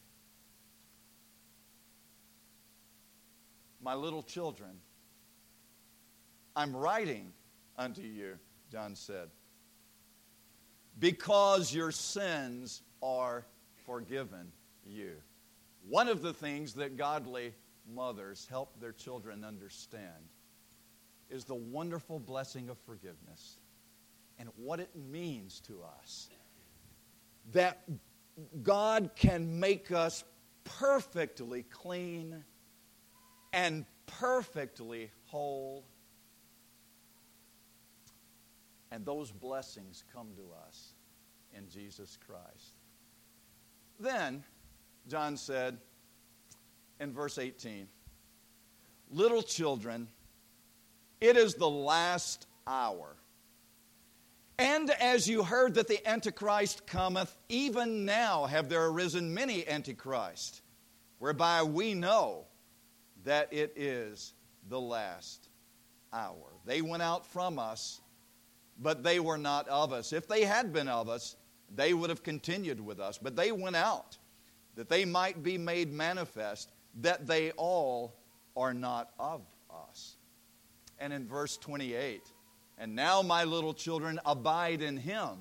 My 3.81 3.95
little 3.95 4.21
children, 4.21 4.71
I'm 6.55 6.75
writing 6.75 7.31
unto 7.77 8.01
you, 8.03 8.37
John 8.71 8.95
said, 8.95 9.29
because 10.99 11.73
your 11.73 11.91
sins 11.91 12.83
are 13.01 13.45
forgiven 13.85 14.51
you. 14.85 15.13
One 15.87 16.07
of 16.09 16.21
the 16.21 16.33
things 16.33 16.75
that 16.75 16.95
godly 16.95 17.53
mothers 17.91 18.45
help 18.47 18.79
their 18.79 18.91
children 18.91 19.43
understand 19.43 20.25
is 21.27 21.45
the 21.45 21.55
wonderful 21.55 22.19
blessing 22.19 22.69
of 22.69 22.77
forgiveness 22.85 23.59
and 24.39 24.49
what 24.57 24.79
it 24.79 24.89
means 24.95 25.59
to 25.61 25.79
us. 25.99 26.29
That 27.53 27.81
God 28.63 29.11
can 29.15 29.59
make 29.59 29.91
us 29.91 30.23
perfectly 30.63 31.63
clean 31.63 32.43
and 33.53 33.85
perfectly 34.05 35.11
whole. 35.25 35.83
And 38.91 39.05
those 39.05 39.31
blessings 39.31 40.03
come 40.13 40.27
to 40.35 40.43
us 40.67 40.93
in 41.55 41.67
Jesus 41.69 42.17
Christ. 42.25 42.75
Then, 43.99 44.43
John 45.07 45.37
said 45.37 45.77
in 46.99 47.13
verse 47.13 47.37
18, 47.37 47.87
Little 49.09 49.41
children, 49.41 50.07
it 51.19 51.35
is 51.37 51.55
the 51.55 51.69
last 51.69 52.47
hour. 52.65 53.15
And 54.61 54.91
as 54.91 55.27
you 55.27 55.41
heard 55.43 55.73
that 55.73 55.87
the 55.87 56.07
Antichrist 56.07 56.85
cometh, 56.85 57.35
even 57.49 58.05
now 58.05 58.45
have 58.45 58.69
there 58.69 58.85
arisen 58.85 59.33
many 59.33 59.67
Antichrists, 59.67 60.61
whereby 61.17 61.63
we 61.63 61.95
know 61.95 62.45
that 63.23 63.51
it 63.51 63.73
is 63.75 64.33
the 64.69 64.79
last 64.79 65.49
hour. 66.13 66.53
They 66.65 66.83
went 66.83 67.01
out 67.01 67.25
from 67.25 67.57
us, 67.57 68.01
but 68.77 69.01
they 69.01 69.19
were 69.19 69.39
not 69.39 69.67
of 69.67 69.91
us. 69.91 70.13
If 70.13 70.27
they 70.27 70.43
had 70.43 70.71
been 70.71 70.87
of 70.87 71.09
us, 71.09 71.35
they 71.73 71.95
would 71.95 72.11
have 72.11 72.21
continued 72.21 72.79
with 72.79 72.99
us. 72.99 73.17
But 73.17 73.35
they 73.35 73.51
went 73.51 73.77
out 73.77 74.19
that 74.75 74.89
they 74.89 75.05
might 75.05 75.41
be 75.41 75.57
made 75.57 75.91
manifest 75.91 76.69
that 76.99 77.25
they 77.25 77.49
all 77.53 78.13
are 78.55 78.75
not 78.75 79.09
of 79.17 79.41
us. 79.89 80.17
And 80.99 81.11
in 81.11 81.27
verse 81.27 81.57
28, 81.57 82.21
and 82.81 82.95
now, 82.95 83.21
my 83.21 83.43
little 83.43 83.75
children, 83.75 84.19
abide 84.25 84.81
in 84.81 84.97
him, 84.97 85.37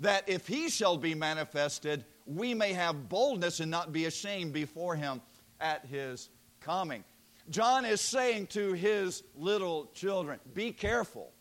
that 0.00 0.26
if 0.30 0.46
he 0.46 0.70
shall 0.70 0.96
be 0.96 1.14
manifested, 1.14 2.06
we 2.24 2.54
may 2.54 2.72
have 2.72 3.10
boldness 3.10 3.60
and 3.60 3.70
not 3.70 3.92
be 3.92 4.06
ashamed 4.06 4.54
before 4.54 4.96
him 4.96 5.20
at 5.60 5.84
his 5.84 6.30
coming. 6.62 7.04
John 7.50 7.84
is 7.84 8.00
saying 8.00 8.46
to 8.48 8.72
his 8.72 9.22
little 9.36 9.90
children, 9.92 10.40
be 10.54 10.72
careful. 10.72 11.32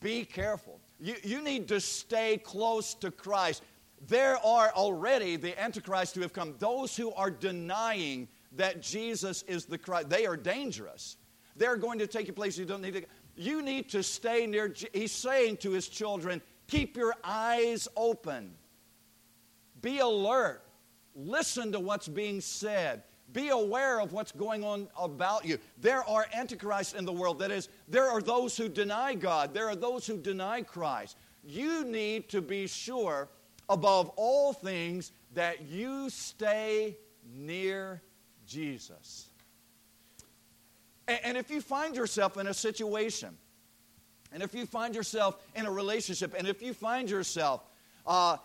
Be 0.00 0.24
careful. 0.24 0.80
You, 0.98 1.14
you 1.22 1.40
need 1.42 1.68
to 1.68 1.80
stay 1.80 2.38
close 2.38 2.92
to 2.94 3.12
Christ. 3.12 3.62
There 4.08 4.36
are 4.44 4.72
already 4.72 5.36
the 5.36 5.56
Antichrist 5.62 6.16
who 6.16 6.22
have 6.22 6.32
come, 6.32 6.56
those 6.58 6.96
who 6.96 7.12
are 7.12 7.30
denying 7.30 8.26
that 8.56 8.82
Jesus 8.82 9.44
is 9.44 9.66
the 9.66 9.78
Christ. 9.78 10.08
They 10.10 10.26
are 10.26 10.36
dangerous. 10.36 11.16
They're 11.58 11.76
going 11.76 11.98
to 12.00 12.06
take 12.06 12.26
your 12.26 12.34
place. 12.34 12.58
you 12.58 12.64
don't 12.64 12.82
need 12.82 12.92
to 12.92 13.00
go. 13.02 13.06
You 13.36 13.62
need 13.62 13.88
to 13.90 14.02
stay 14.02 14.46
near. 14.46 14.74
He's 14.92 15.12
saying 15.12 15.58
to 15.58 15.70
his 15.70 15.88
children, 15.88 16.40
keep 16.66 16.96
your 16.96 17.14
eyes 17.24 17.88
open, 17.96 18.54
be 19.80 19.98
alert, 19.98 20.62
listen 21.14 21.72
to 21.72 21.80
what's 21.80 22.08
being 22.08 22.40
said. 22.40 23.02
Be 23.32 23.48
aware 23.48 24.00
of 24.00 24.12
what's 24.12 24.30
going 24.30 24.62
on 24.62 24.88
about 24.98 25.44
you. 25.44 25.58
There 25.80 26.08
are 26.08 26.26
antichrists 26.32 26.94
in 26.94 27.04
the 27.04 27.12
world. 27.12 27.40
That 27.40 27.50
is, 27.50 27.68
there 27.88 28.08
are 28.08 28.22
those 28.22 28.56
who 28.56 28.68
deny 28.68 29.14
God. 29.14 29.52
There 29.52 29.68
are 29.68 29.74
those 29.74 30.06
who 30.06 30.16
deny 30.16 30.62
Christ. 30.62 31.16
You 31.44 31.84
need 31.84 32.28
to 32.28 32.40
be 32.40 32.68
sure, 32.68 33.28
above 33.68 34.10
all 34.10 34.52
things, 34.52 35.10
that 35.34 35.66
you 35.68 36.08
stay 36.08 36.96
near 37.34 38.00
Jesus. 38.46 39.28
And 41.08 41.36
if 41.36 41.50
you 41.50 41.60
find 41.60 41.94
yourself 41.94 42.36
in 42.36 42.48
a 42.48 42.54
situation, 42.54 43.36
and 44.32 44.42
if 44.42 44.54
you 44.54 44.66
find 44.66 44.94
yourself 44.94 45.36
in 45.54 45.64
a 45.66 45.70
relationship, 45.70 46.34
and 46.36 46.48
if 46.48 46.60
you 46.62 46.74
find 46.74 47.08
yourself 47.08 47.62
uh, 48.06 48.38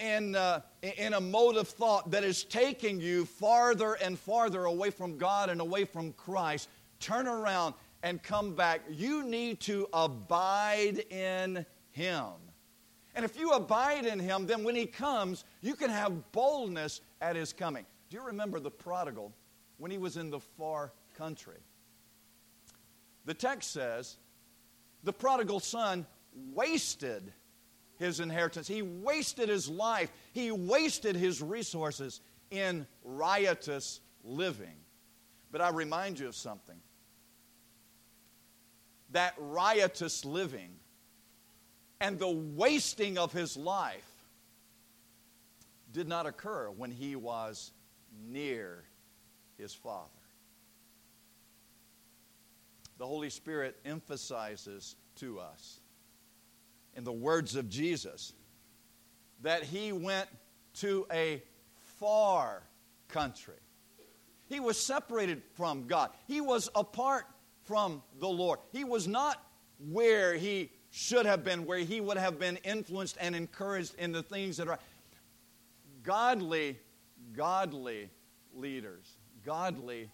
in, 0.00 0.34
uh, 0.34 0.60
in 0.82 1.14
a 1.14 1.20
mode 1.20 1.56
of 1.56 1.68
thought 1.68 2.10
that 2.10 2.24
is 2.24 2.42
taking 2.42 3.00
you 3.00 3.24
farther 3.26 3.94
and 3.94 4.18
farther 4.18 4.64
away 4.64 4.90
from 4.90 5.18
God 5.18 5.50
and 5.50 5.60
away 5.60 5.84
from 5.84 6.12
Christ, 6.14 6.68
turn 6.98 7.28
around 7.28 7.74
and 8.02 8.20
come 8.20 8.54
back. 8.54 8.80
You 8.90 9.22
need 9.24 9.60
to 9.62 9.88
abide 9.92 10.98
in 11.10 11.64
Him. 11.92 12.24
And 13.14 13.24
if 13.24 13.38
you 13.38 13.50
abide 13.50 14.04
in 14.04 14.18
Him, 14.18 14.46
then 14.46 14.64
when 14.64 14.74
He 14.74 14.86
comes, 14.86 15.44
you 15.60 15.74
can 15.76 15.90
have 15.90 16.32
boldness 16.32 17.02
at 17.20 17.36
His 17.36 17.52
coming. 17.52 17.84
Do 18.08 18.16
you 18.16 18.26
remember 18.26 18.58
the 18.58 18.70
prodigal 18.70 19.32
when 19.78 19.92
he 19.92 19.98
was 19.98 20.16
in 20.16 20.30
the 20.30 20.40
far 20.40 20.90
country? 21.16 21.58
The 23.24 23.34
text 23.34 23.72
says 23.72 24.16
the 25.02 25.12
prodigal 25.12 25.60
son 25.60 26.06
wasted 26.52 27.32
his 27.98 28.20
inheritance, 28.20 28.66
he 28.66 28.80
wasted 28.82 29.48
his 29.50 29.68
life, 29.68 30.10
he 30.32 30.50
wasted 30.50 31.16
his 31.16 31.42
resources 31.42 32.20
in 32.50 32.86
riotous 33.04 34.00
living. 34.24 34.74
But 35.52 35.60
I 35.60 35.68
remind 35.68 36.18
you 36.18 36.26
of 36.28 36.34
something 36.36 36.78
that 39.10 39.34
riotous 39.38 40.24
living 40.24 40.70
and 42.00 42.18
the 42.18 42.28
wasting 42.28 43.18
of 43.18 43.32
his 43.34 43.54
life 43.56 44.06
did 45.92 46.08
not 46.08 46.24
occur 46.24 46.70
when 46.70 46.90
he 46.92 47.16
was 47.16 47.70
near 48.30 48.84
his 49.58 49.74
father 49.74 50.06
the 53.00 53.06
Holy 53.06 53.30
Spirit 53.30 53.78
emphasizes 53.86 54.94
to 55.16 55.40
us 55.40 55.80
in 56.94 57.02
the 57.02 57.10
words 57.12 57.56
of 57.56 57.70
Jesus 57.70 58.34
that 59.40 59.62
he 59.62 59.90
went 59.90 60.28
to 60.74 61.06
a 61.10 61.42
far 61.98 62.62
country. 63.08 63.54
He 64.50 64.60
was 64.60 64.78
separated 64.78 65.40
from 65.54 65.86
God, 65.86 66.10
he 66.28 66.42
was 66.42 66.68
apart 66.76 67.24
from 67.64 68.02
the 68.18 68.28
Lord. 68.28 68.60
He 68.70 68.84
was 68.84 69.08
not 69.08 69.42
where 69.90 70.34
he 70.34 70.70
should 70.90 71.24
have 71.24 71.42
been, 71.42 71.64
where 71.64 71.78
he 71.78 72.02
would 72.02 72.18
have 72.18 72.38
been 72.38 72.58
influenced 72.64 73.16
and 73.18 73.34
encouraged 73.34 73.94
in 73.94 74.12
the 74.12 74.22
things 74.22 74.58
that 74.58 74.68
are 74.68 74.78
godly, 76.02 76.78
godly 77.32 78.10
leaders, 78.52 79.08
godly 79.42 80.10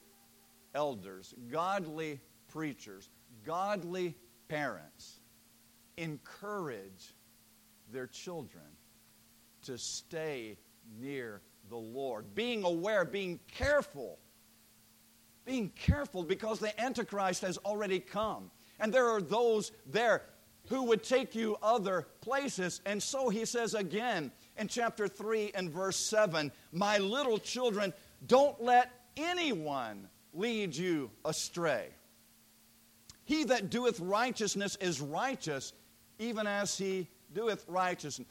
elders, 0.73 1.35
godly 1.51 2.21
preachers, 2.57 3.11
godly 3.45 4.15
parents 4.49 5.21
encourage 5.99 7.13
their 7.93 8.07
children 8.07 8.65
to 9.61 9.77
stay 9.77 10.57
near 10.99 11.43
the 11.69 11.77
Lord, 11.77 12.35
being 12.35 12.65
aware, 12.65 13.05
being 13.05 13.39
careful, 13.59 14.19
being 15.45 15.69
careful 15.69 16.23
because 16.23 16.59
the 16.59 16.81
Antichrist 16.81 17.43
has 17.43 17.59
already 17.59 18.01
come. 18.01 18.51
And 18.81 18.91
there 18.91 19.11
are 19.11 19.21
those 19.21 19.71
there 19.87 20.23
who 20.71 20.85
would 20.85 21.03
take 21.03 21.35
you 21.35 21.59
other 21.63 22.07
places. 22.23 22.81
And 22.87 23.03
so 23.03 23.29
he 23.29 23.45
says 23.45 23.75
again 23.75 24.33
in 24.57 24.67
chapter 24.69 25.09
3 25.09 25.51
and 25.55 25.71
verse 25.71 25.97
7 25.99 26.51
My 26.73 26.97
little 26.97 27.37
children, 27.37 27.93
don't 28.27 28.59
let 28.63 28.91
anyone 29.19 30.09
lead 30.33 30.75
you 30.75 31.11
astray. 31.27 31.89
He 33.27 33.43
that 33.45 33.71
doeth 33.71 33.99
righteousness 33.99 34.77
is 34.81 35.01
righteous, 35.01 35.73
even 36.21 36.47
as 36.47 36.79
he 36.79 37.09
doeth 37.35 37.65
righteousness. 37.67 38.29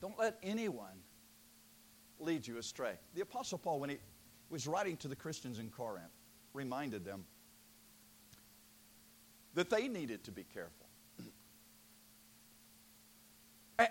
Don't 0.00 0.16
let 0.16 0.38
anyone 0.40 1.02
lead 2.20 2.46
you 2.46 2.58
astray. 2.58 2.92
The 3.16 3.22
Apostle 3.22 3.58
Paul, 3.58 3.80
when 3.80 3.90
he 3.90 3.96
was 4.48 4.68
writing 4.68 4.96
to 4.98 5.08
the 5.08 5.16
Christians 5.16 5.58
in 5.58 5.70
Corinth, 5.70 6.06
reminded 6.54 7.04
them 7.04 7.24
that 9.54 9.68
they 9.68 9.88
needed 9.88 10.22
to 10.24 10.30
be 10.30 10.44
careful. 10.44 10.86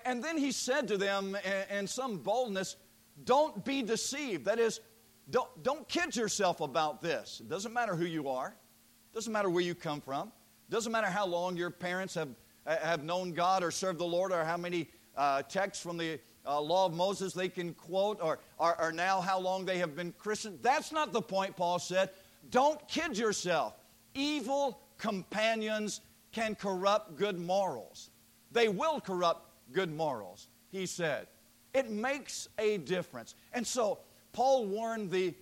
And 0.06 0.24
then 0.24 0.38
he 0.38 0.54
said 0.54 0.88
to 0.90 0.98
them 0.98 1.38
in 1.70 1.88
some 1.88 2.20
boldness, 2.20 2.78
Don't 3.26 3.66
be 3.66 3.82
deceived. 3.82 4.46
That 4.46 4.60
is, 4.60 4.80
don't, 5.30 5.50
don't 5.64 5.88
kid 5.90 6.16
yourself 6.16 6.62
about 6.62 7.02
this. 7.02 7.42
It 7.42 7.50
doesn't 7.50 7.74
matter 7.74 7.96
who 7.96 8.06
you 8.06 8.30
are, 8.30 8.50
it 8.50 9.16
doesn't 9.16 9.32
matter 9.32 9.50
where 9.50 9.64
you 9.64 9.76
come 9.76 10.00
from, 10.00 10.30
it 10.70 10.72
doesn't 10.72 10.92
matter 10.92 11.08
how 11.08 11.26
long 11.26 11.58
your 11.58 11.70
parents 11.70 12.14
have, 12.16 12.30
have 12.66 13.04
known 13.04 13.34
God 13.34 13.64
or 13.64 13.72
served 13.72 14.00
the 14.00 14.06
Lord 14.06 14.32
or 14.32 14.46
how 14.46 14.56
many 14.58 14.88
uh, 15.18 15.42
texts 15.44 15.84
from 15.84 15.98
the 15.98 16.20
uh, 16.46 16.62
law 16.62 16.86
of 16.86 16.94
Moses 16.94 17.34
they 17.34 17.50
can 17.50 17.74
quote 17.74 18.20
or, 18.22 18.40
or, 18.58 18.82
or 18.82 18.92
now 18.94 19.20
how 19.20 19.38
long 19.38 19.66
they 19.66 19.80
have 19.80 19.96
been 19.98 20.14
Christian. 20.18 20.58
That's 20.62 20.94
not 20.94 21.12
the 21.12 21.22
point, 21.22 21.58
Paul 21.58 21.80
said. 21.80 22.10
Don't 22.50 22.86
kid 22.88 23.18
yourself. 23.18 23.76
Evil 24.16 24.80
companions 24.98 26.00
can 26.32 26.56
corrupt 26.56 27.18
good 27.18 27.38
morals. 27.38 28.12
They 28.54 28.70
will 28.70 29.02
corrupt 29.02 29.50
good 29.74 29.94
morals, 29.94 30.48
he 30.72 30.86
said. 30.86 31.28
It 31.74 31.90
makes 31.92 32.48
a 32.58 32.78
difference. 32.78 33.36
And 33.52 33.68
so 33.68 34.00
Paul 34.38 34.68
warned 34.68 35.10
the 35.10 35.34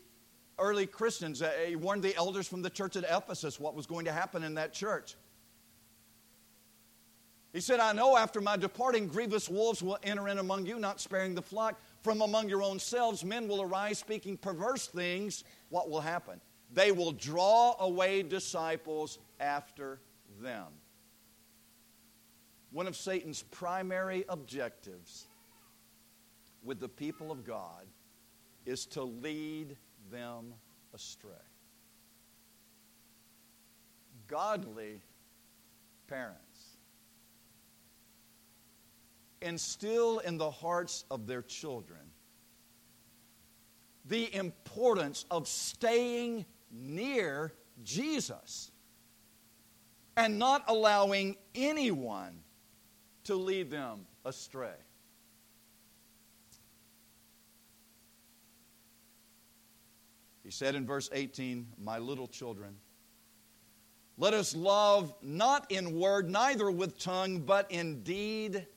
early 0.57 0.87
Christians, 0.87 1.41
uh, 1.41 1.51
he 1.67 1.75
warned 1.75 2.01
the 2.01 2.15
elders 2.15 2.47
from 2.47 2.61
the 2.61 2.69
church 2.69 2.95
at 2.95 3.03
Ephesus 3.03 3.59
what 3.59 3.75
was 3.75 3.87
going 3.87 4.05
to 4.05 4.13
happen 4.13 4.41
in 4.41 4.53
that 4.53 4.71
church. 4.71 5.15
He 7.51 7.59
said, 7.59 7.81
I 7.81 7.91
know 7.91 8.15
after 8.15 8.39
my 8.39 8.55
departing, 8.55 9.09
grievous 9.09 9.49
wolves 9.49 9.83
will 9.83 9.97
enter 10.01 10.29
in 10.29 10.37
among 10.37 10.65
you, 10.65 10.79
not 10.79 11.01
sparing 11.01 11.35
the 11.35 11.41
flock. 11.41 11.77
From 12.03 12.21
among 12.21 12.47
your 12.47 12.63
own 12.63 12.79
selves, 12.79 13.25
men 13.25 13.49
will 13.49 13.61
arise 13.61 13.97
speaking 13.99 14.37
perverse 14.37 14.87
things. 14.87 15.43
What 15.67 15.89
will 15.89 15.99
happen? 15.99 16.39
They 16.71 16.93
will 16.93 17.11
draw 17.11 17.75
away 17.81 18.23
disciples 18.23 19.19
after 19.41 19.99
them. 20.39 20.67
One 22.71 22.87
of 22.87 22.95
Satan's 22.95 23.41
primary 23.41 24.23
objectives 24.29 25.25
with 26.63 26.79
the 26.79 26.87
people 26.87 27.29
of 27.29 27.43
God 27.43 27.87
is 28.65 28.85
to 28.87 29.03
lead 29.03 29.77
them 30.11 30.53
astray. 30.93 31.31
Godly 34.27 35.01
parents 36.07 36.77
instill 39.41 40.19
in 40.19 40.37
the 40.37 40.49
hearts 40.49 41.05
of 41.11 41.27
their 41.27 41.41
children 41.43 41.99
the 44.05 44.33
importance 44.35 45.25
of 45.29 45.47
staying 45.47 46.45
near 46.71 47.53
Jesus 47.83 48.71
and 50.17 50.39
not 50.39 50.63
allowing 50.67 51.35
anyone 51.53 52.39
to 53.25 53.35
lead 53.35 53.69
them 53.69 54.05
astray. 54.23 54.73
He 60.45 60.51
said 60.51 60.75
in 60.75 60.85
verse 60.85 61.09
18, 61.11 61.65
My 61.81 61.97
little 61.97 62.27
children, 62.27 62.75
let 64.17 64.35
us 64.35 64.55
love 64.55 65.11
not 65.23 65.71
in 65.71 65.99
word, 65.99 66.29
neither 66.29 66.69
with 66.69 66.99
tongue, 66.99 67.39
but 67.39 67.65
in 67.71 68.03
deed 68.03 68.67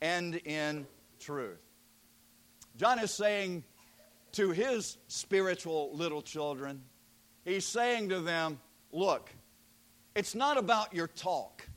and 0.00 0.36
in 0.46 0.86
truth. 1.20 1.60
John 2.78 2.98
is 2.98 3.12
saying 3.12 3.64
to 4.32 4.50
his 4.52 4.96
spiritual 5.08 5.90
little 5.94 6.22
children, 6.22 6.80
he's 7.44 7.66
saying 7.66 8.08
to 8.08 8.20
them, 8.20 8.58
Look, 8.90 9.30
it's 10.14 10.34
not 10.34 10.56
about 10.56 10.94
your 10.94 11.08
talk. 11.08 11.68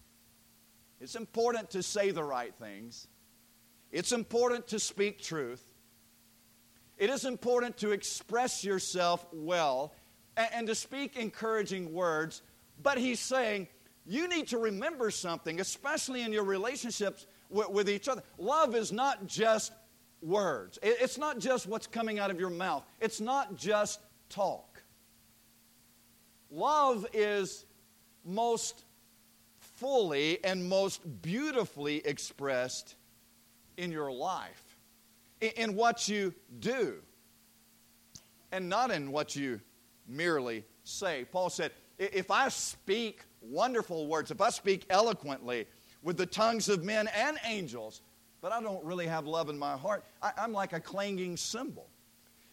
It's 1.02 1.16
important 1.16 1.72
to 1.72 1.84
say 1.84 2.12
the 2.12 2.24
right 2.24 2.56
things, 2.56 3.08
it's 3.92 4.14
important 4.14 4.68
to 4.70 4.80
speak 4.80 5.22
truth, 5.22 5.67
it 6.98 7.10
is 7.12 7.26
important 7.26 7.78
to 7.78 7.92
express 7.92 8.64
yourself 8.64 9.26
well 9.32 9.94
and, 10.36 10.50
and 10.54 10.68
to 10.68 10.76
speak 10.76 11.16
encouraging 11.16 11.94
words, 11.94 12.42
but 12.82 12.98
he's 12.98 13.20
saying 13.20 13.68
you 14.06 14.28
need 14.28 14.48
to 14.48 14.58
remember 14.58 15.12
something, 15.12 15.60
especially 15.60 16.22
in 16.22 16.32
your 16.34 16.44
relationships 16.46 17.28
with, 17.50 17.70
with 17.70 17.90
each 17.90 18.08
other. 18.08 18.24
Love 18.38 18.76
is 18.76 18.92
not 18.92 19.28
just 19.28 19.74
words, 20.22 20.80
it, 20.82 20.98
it's 21.02 21.18
not 21.18 21.40
just 21.40 21.68
what's 21.68 21.88
coming 21.88 22.18
out 22.18 22.32
of 22.32 22.40
your 22.40 22.50
mouth, 22.50 22.84
it's 23.00 23.22
not 23.22 23.56
just 23.56 24.00
talk. 24.30 24.82
Love 26.50 27.06
is 27.14 27.66
most 28.26 28.86
fully 29.78 30.44
and 30.44 30.68
most 30.68 31.02
beautifully 31.22 31.98
expressed 32.04 32.96
in 33.76 33.92
your 33.92 34.12
life 34.12 34.64
in 35.42 35.76
what 35.76 36.08
you 36.08 36.34
do 36.60 36.96
and 38.52 38.68
not 38.70 38.92
in 38.92 39.12
what 39.12 39.36
you 39.36 39.60
merely 40.08 40.64
say. 40.84 41.26
Paul 41.32 41.50
said, 41.50 41.72
If 41.98 42.32
I 42.32 42.50
speak 42.50 43.22
wonderful 43.42 44.08
words, 44.08 44.32
if 44.32 44.42
I 44.42 44.50
speak 44.50 44.86
eloquently 44.90 45.68
with 46.02 46.18
the 46.18 46.26
tongues 46.26 46.70
of 46.70 46.84
men 46.84 47.08
and 47.16 47.38
angels, 47.46 48.02
but 48.42 48.52
I 48.52 48.62
don't 48.62 48.84
really 48.84 49.08
have 49.08 49.26
love 49.28 49.50
in 49.50 49.58
my 49.58 49.76
heart, 49.76 50.06
I, 50.22 50.32
am 50.38 50.54
like 50.54 50.74
a 50.74 50.80
clanging 50.80 51.38
cymbal. 51.38 51.88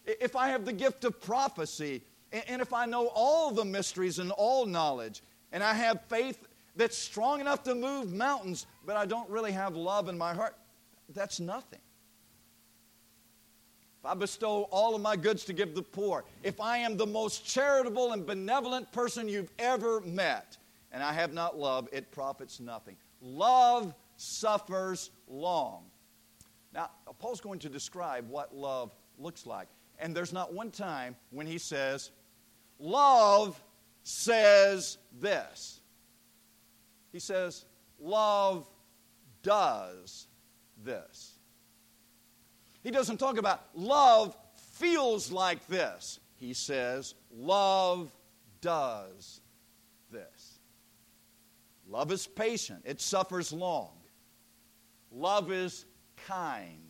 If 0.04 0.36
I 0.36 0.48
have 0.48 0.64
the 0.64 0.72
gift 0.72 1.04
of 1.04 1.20
prophecy, 1.20 2.02
and 2.48 2.60
if 2.60 2.72
I 2.74 2.84
know 2.84 3.08
all 3.14 3.50
the 3.52 3.64
mysteries 3.64 4.18
and 4.18 4.30
all 4.32 4.66
knowledge, 4.66 5.22
and 5.52 5.62
I 5.62 5.72
have 5.72 6.00
faith 6.08 6.48
that's 6.76 6.98
strong 6.98 7.40
enough 7.40 7.62
to 7.62 7.74
move 7.74 8.12
mountains, 8.12 8.66
but 8.84 8.96
I 8.96 9.06
don't 9.06 9.30
really 9.30 9.52
have 9.52 9.76
love 9.76 10.08
in 10.08 10.18
my 10.18 10.34
heart, 10.34 10.56
that's 11.14 11.38
nothing. 11.40 11.78
I 14.06 14.12
bestow 14.14 14.64
all 14.70 14.94
of 14.94 15.00
my 15.00 15.16
goods 15.16 15.44
to 15.46 15.52
give 15.54 15.74
the 15.74 15.82
poor, 15.82 16.24
if 16.42 16.60
I 16.60 16.78
am 16.78 16.96
the 16.96 17.06
most 17.06 17.44
charitable 17.46 18.12
and 18.12 18.26
benevolent 18.26 18.92
person 18.92 19.28
you've 19.28 19.50
ever 19.58 20.00
met, 20.02 20.58
and 20.92 21.02
I 21.02 21.12
have 21.12 21.32
not 21.32 21.58
love, 21.58 21.88
it 21.90 22.10
profits 22.10 22.60
nothing. 22.60 22.96
Love 23.22 23.94
suffers 24.16 25.10
long. 25.26 25.84
Now, 26.74 26.90
Paul's 27.18 27.40
going 27.40 27.60
to 27.60 27.68
describe 27.68 28.28
what 28.28 28.54
love 28.54 28.94
looks 29.18 29.46
like. 29.46 29.68
And 29.98 30.14
there's 30.14 30.32
not 30.32 30.52
one 30.52 30.70
time 30.70 31.16
when 31.30 31.46
he 31.46 31.56
says, 31.58 32.10
Love 32.78 33.60
says 34.02 34.98
this. 35.20 35.80
He 37.12 37.20
says, 37.20 37.64
Love 38.00 38.66
does 39.42 40.26
this. 40.84 41.33
He 42.84 42.90
doesn't 42.90 43.16
talk 43.16 43.38
about 43.38 43.62
love 43.74 44.36
feels 44.74 45.32
like 45.32 45.66
this. 45.66 46.20
He 46.36 46.52
says 46.52 47.14
love 47.34 48.12
does 48.60 49.40
this. 50.12 50.60
Love 51.88 52.12
is 52.12 52.26
patient, 52.26 52.82
it 52.84 53.00
suffers 53.00 53.52
long. 53.52 53.96
Love 55.10 55.50
is 55.50 55.86
kind. 56.28 56.80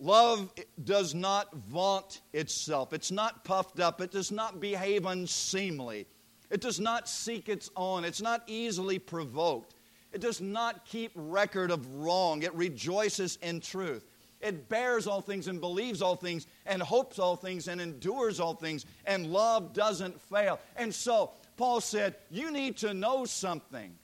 Love 0.00 0.52
does 0.84 1.12
not 1.14 1.52
vaunt 1.56 2.20
itself. 2.32 2.92
It's 2.92 3.10
not 3.10 3.42
puffed 3.44 3.80
up. 3.80 4.00
It 4.00 4.12
does 4.12 4.30
not 4.30 4.60
behave 4.60 5.06
unseemly. 5.06 6.06
It 6.50 6.60
does 6.60 6.78
not 6.78 7.08
seek 7.08 7.48
its 7.48 7.68
own. 7.74 8.04
It's 8.04 8.22
not 8.22 8.44
easily 8.46 9.00
provoked. 9.00 9.74
It 10.12 10.20
does 10.20 10.40
not 10.40 10.86
keep 10.86 11.12
record 11.14 11.70
of 11.70 11.96
wrong, 11.96 12.42
it 12.42 12.54
rejoices 12.54 13.36
in 13.42 13.60
truth. 13.60 14.06
It 14.40 14.68
bears 14.68 15.06
all 15.08 15.20
things 15.20 15.48
and 15.48 15.60
believes 15.60 16.00
all 16.00 16.14
things 16.16 16.46
and 16.64 16.80
hopes 16.80 17.18
all 17.18 17.34
things 17.34 17.66
and 17.68 17.80
endures 17.80 18.38
all 18.40 18.54
things, 18.54 18.86
and 19.04 19.26
love 19.32 19.72
doesn't 19.72 20.20
fail. 20.22 20.60
And 20.76 20.94
so, 20.94 21.32
Paul 21.56 21.80
said, 21.80 22.16
You 22.30 22.50
need 22.50 22.78
to 22.78 22.94
know 22.94 23.24
something. 23.24 23.96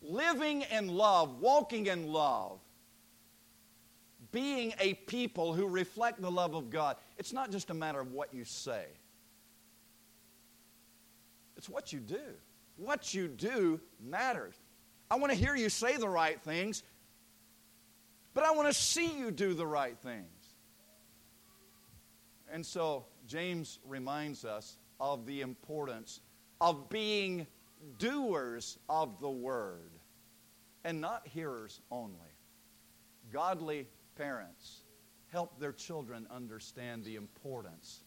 Living 0.00 0.62
in 0.70 0.88
love, 0.88 1.40
walking 1.40 1.86
in 1.86 2.06
love, 2.12 2.60
being 4.30 4.72
a 4.78 4.94
people 4.94 5.52
who 5.52 5.66
reflect 5.66 6.20
the 6.22 6.30
love 6.30 6.54
of 6.54 6.70
God, 6.70 6.96
it's 7.18 7.32
not 7.32 7.50
just 7.50 7.70
a 7.70 7.74
matter 7.74 8.00
of 8.00 8.12
what 8.12 8.32
you 8.32 8.44
say, 8.44 8.86
it's 11.56 11.68
what 11.68 11.92
you 11.92 11.98
do. 11.98 12.20
What 12.76 13.14
you 13.14 13.26
do 13.28 13.80
matters. 14.00 14.54
I 15.10 15.16
want 15.16 15.32
to 15.32 15.38
hear 15.38 15.54
you 15.56 15.68
say 15.70 15.96
the 15.96 16.08
right 16.08 16.40
things, 16.42 16.82
but 18.34 18.44
I 18.44 18.50
want 18.52 18.68
to 18.68 18.74
see 18.74 19.16
you 19.18 19.30
do 19.30 19.54
the 19.54 19.66
right 19.66 19.98
things. 19.98 20.26
And 22.52 22.64
so 22.64 23.06
James 23.26 23.78
reminds 23.86 24.44
us 24.44 24.76
of 25.00 25.26
the 25.26 25.40
importance 25.40 26.20
of 26.60 26.88
being 26.88 27.46
doers 27.98 28.78
of 28.88 29.20
the 29.20 29.30
word 29.30 29.90
and 30.84 31.00
not 31.00 31.26
hearers 31.26 31.80
only. 31.90 32.14
Godly 33.32 33.88
parents 34.16 34.82
help 35.32 35.58
their 35.58 35.72
children 35.72 36.26
understand 36.30 37.04
the 37.04 37.16
importance 37.16 38.04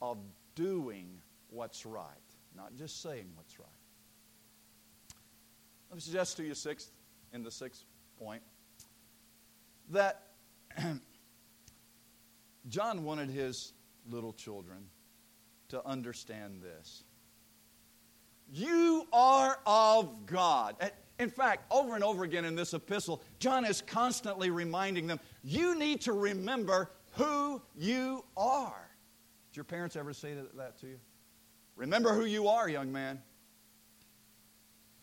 of 0.00 0.18
doing 0.54 1.10
what's 1.50 1.84
right, 1.84 2.06
not 2.56 2.74
just 2.76 3.02
saying 3.02 3.26
what's 3.34 3.58
right. 3.58 3.66
Let 5.90 5.96
me 5.96 6.00
suggest 6.02 6.36
to 6.36 6.44
you, 6.44 6.54
sixth, 6.54 6.92
in 7.32 7.42
the 7.42 7.50
sixth 7.50 7.84
point, 8.16 8.42
that 9.90 10.22
John 12.68 13.02
wanted 13.02 13.28
his 13.28 13.72
little 14.08 14.32
children 14.32 14.86
to 15.68 15.84
understand 15.84 16.62
this. 16.62 17.02
You 18.52 19.06
are 19.12 19.58
of 19.66 20.26
God. 20.26 20.76
In 21.18 21.28
fact, 21.30 21.64
over 21.72 21.96
and 21.96 22.04
over 22.04 22.22
again 22.22 22.44
in 22.44 22.54
this 22.54 22.72
epistle, 22.72 23.20
John 23.40 23.64
is 23.64 23.82
constantly 23.82 24.50
reminding 24.50 25.08
them 25.08 25.18
you 25.42 25.74
need 25.76 26.00
to 26.02 26.12
remember 26.12 26.90
who 27.16 27.60
you 27.76 28.24
are. 28.36 28.90
Did 29.50 29.56
your 29.56 29.64
parents 29.64 29.96
ever 29.96 30.12
say 30.12 30.34
that 30.56 30.78
to 30.82 30.86
you? 30.86 31.00
Remember 31.74 32.12
who 32.14 32.26
you 32.26 32.46
are, 32.46 32.68
young 32.68 32.92
man. 32.92 33.20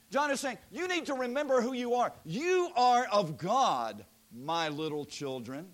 John 0.10 0.32
is 0.32 0.40
saying, 0.40 0.58
You 0.72 0.88
need 0.88 1.06
to 1.08 1.14
remember 1.14 1.62
who 1.62 1.74
you 1.74 1.96
are. 1.96 2.14
You 2.26 2.70
are 2.76 3.06
of 3.12 3.38
God, 3.38 4.06
my 4.34 4.70
little 4.70 5.06
children, 5.06 5.68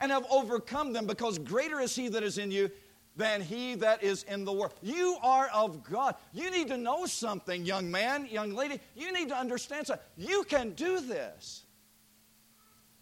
and 0.00 0.10
have 0.10 0.24
overcome 0.30 0.92
them 0.92 1.06
because 1.06 1.38
greater 1.38 1.80
is 1.80 1.94
He 1.94 2.08
that 2.08 2.22
is 2.22 2.38
in 2.38 2.50
you 2.50 2.70
than 3.14 3.42
he 3.42 3.74
that 3.74 4.02
is 4.02 4.22
in 4.22 4.46
the 4.46 4.52
world. 4.52 4.72
You 4.80 5.18
are 5.22 5.46
of 5.52 5.84
God. 5.84 6.14
You 6.32 6.50
need 6.50 6.68
to 6.68 6.78
know 6.78 7.04
something, 7.04 7.62
young 7.66 7.90
man, 7.90 8.26
young 8.26 8.54
lady. 8.54 8.80
You 8.96 9.12
need 9.12 9.28
to 9.28 9.36
understand 9.36 9.86
something. 9.86 10.02
You 10.16 10.44
can 10.44 10.70
do 10.70 10.98
this. 10.98 11.66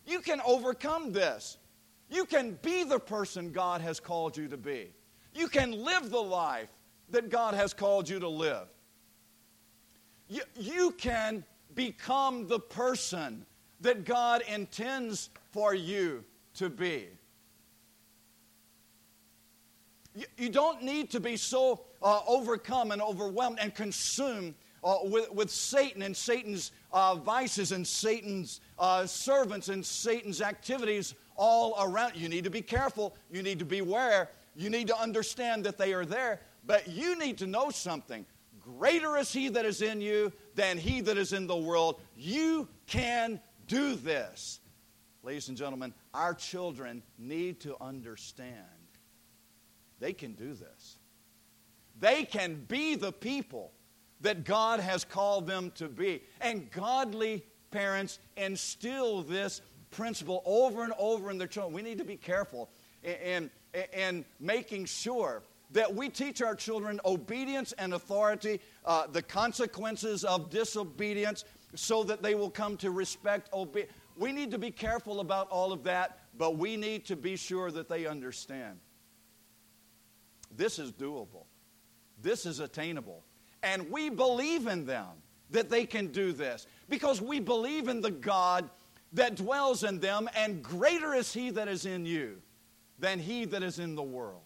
You 0.04 0.18
can 0.18 0.40
overcome 0.44 1.12
this. 1.12 1.58
You 2.10 2.24
can 2.24 2.58
be 2.60 2.82
the 2.82 2.98
person 2.98 3.52
God 3.52 3.80
has 3.82 4.00
called 4.00 4.36
you 4.36 4.48
to 4.48 4.56
be. 4.56 4.90
You 5.32 5.46
can 5.46 5.70
live 5.84 6.10
the 6.10 6.18
life 6.20 6.70
that 7.10 7.30
God 7.30 7.54
has 7.54 7.72
called 7.72 8.08
you 8.08 8.18
to 8.18 8.28
live. 8.28 8.66
You, 10.30 10.42
you 10.56 10.90
can 10.96 11.42
become 11.74 12.46
the 12.46 12.60
person 12.60 13.44
that 13.80 14.04
God 14.04 14.42
intends 14.46 15.28
for 15.50 15.74
you 15.74 16.24
to 16.54 16.70
be. 16.70 17.06
You, 20.14 20.26
you 20.38 20.48
don't 20.48 20.82
need 20.84 21.10
to 21.10 21.20
be 21.20 21.36
so 21.36 21.80
uh, 22.00 22.20
overcome 22.28 22.92
and 22.92 23.02
overwhelmed 23.02 23.58
and 23.60 23.74
consumed 23.74 24.54
uh, 24.84 24.98
with, 25.02 25.32
with 25.32 25.50
Satan 25.50 26.00
and 26.00 26.16
Satan's 26.16 26.70
uh, 26.92 27.16
vices 27.16 27.72
and 27.72 27.84
Satan's 27.84 28.60
uh, 28.78 29.06
servants 29.06 29.68
and 29.68 29.84
Satan's 29.84 30.40
activities 30.40 31.12
all 31.34 31.74
around. 31.84 32.14
You 32.14 32.28
need 32.28 32.44
to 32.44 32.50
be 32.50 32.62
careful. 32.62 33.16
You 33.32 33.42
need 33.42 33.58
to 33.58 33.64
beware. 33.64 34.30
You 34.54 34.70
need 34.70 34.86
to 34.86 34.96
understand 34.96 35.64
that 35.64 35.76
they 35.76 35.92
are 35.92 36.04
there. 36.04 36.40
But 36.64 36.86
you 36.86 37.18
need 37.18 37.38
to 37.38 37.48
know 37.48 37.70
something. 37.70 38.24
Greater 38.60 39.16
is 39.16 39.32
he 39.32 39.48
that 39.48 39.64
is 39.64 39.82
in 39.82 40.00
you 40.00 40.32
than 40.54 40.78
he 40.78 41.00
that 41.00 41.16
is 41.16 41.32
in 41.32 41.46
the 41.46 41.56
world. 41.56 42.00
You 42.16 42.68
can 42.86 43.40
do 43.66 43.94
this. 43.94 44.60
Ladies 45.22 45.48
and 45.48 45.56
gentlemen, 45.56 45.92
our 46.14 46.34
children 46.34 47.02
need 47.18 47.60
to 47.60 47.76
understand 47.80 48.56
they 49.98 50.12
can 50.14 50.32
do 50.32 50.54
this. 50.54 50.96
They 51.98 52.24
can 52.24 52.54
be 52.66 52.94
the 52.94 53.12
people 53.12 53.70
that 54.22 54.44
God 54.44 54.80
has 54.80 55.04
called 55.04 55.46
them 55.46 55.72
to 55.74 55.88
be. 55.88 56.22
And 56.40 56.70
godly 56.70 57.44
parents 57.70 58.18
instill 58.36 59.20
this 59.22 59.60
principle 59.90 60.42
over 60.46 60.84
and 60.84 60.94
over 60.98 61.30
in 61.30 61.36
their 61.36 61.46
children. 61.48 61.74
We 61.74 61.82
need 61.82 61.98
to 61.98 62.04
be 62.04 62.16
careful 62.16 62.70
in, 63.02 63.50
in, 63.74 63.84
in 63.92 64.24
making 64.40 64.86
sure 64.86 65.42
that 65.72 65.94
we 65.94 66.08
teach 66.08 66.42
our 66.42 66.54
children 66.54 67.00
obedience 67.04 67.72
and 67.72 67.94
authority, 67.94 68.60
uh, 68.84 69.06
the 69.06 69.22
consequences 69.22 70.24
of 70.24 70.50
disobedience, 70.50 71.44
so 71.74 72.02
that 72.04 72.22
they 72.22 72.34
will 72.34 72.50
come 72.50 72.76
to 72.78 72.90
respect 72.90 73.48
obedience. 73.52 73.92
We 74.16 74.32
need 74.32 74.50
to 74.50 74.58
be 74.58 74.70
careful 74.70 75.20
about 75.20 75.48
all 75.48 75.72
of 75.72 75.84
that, 75.84 76.18
but 76.36 76.56
we 76.56 76.76
need 76.76 77.06
to 77.06 77.16
be 77.16 77.36
sure 77.36 77.70
that 77.70 77.88
they 77.88 78.06
understand. 78.06 78.78
This 80.54 80.78
is 80.78 80.90
doable, 80.92 81.44
this 82.20 82.46
is 82.46 82.60
attainable. 82.60 83.24
And 83.62 83.90
we 83.90 84.08
believe 84.08 84.66
in 84.66 84.86
them 84.86 85.06
that 85.50 85.68
they 85.68 85.84
can 85.84 86.06
do 86.08 86.32
this 86.32 86.66
because 86.88 87.20
we 87.20 87.40
believe 87.40 87.88
in 87.88 88.00
the 88.00 88.10
God 88.10 88.70
that 89.12 89.34
dwells 89.34 89.82
in 89.84 89.98
them, 90.00 90.28
and 90.36 90.62
greater 90.62 91.12
is 91.14 91.32
He 91.34 91.50
that 91.50 91.68
is 91.68 91.84
in 91.84 92.06
you 92.06 92.40
than 92.98 93.18
He 93.18 93.44
that 93.44 93.62
is 93.62 93.78
in 93.78 93.94
the 93.96 94.02
world. 94.02 94.42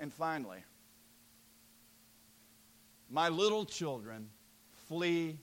And 0.00 0.10
finally, 0.14 0.64
my 3.10 3.28
little 3.28 3.66
children, 3.66 4.30
flee 4.88 5.38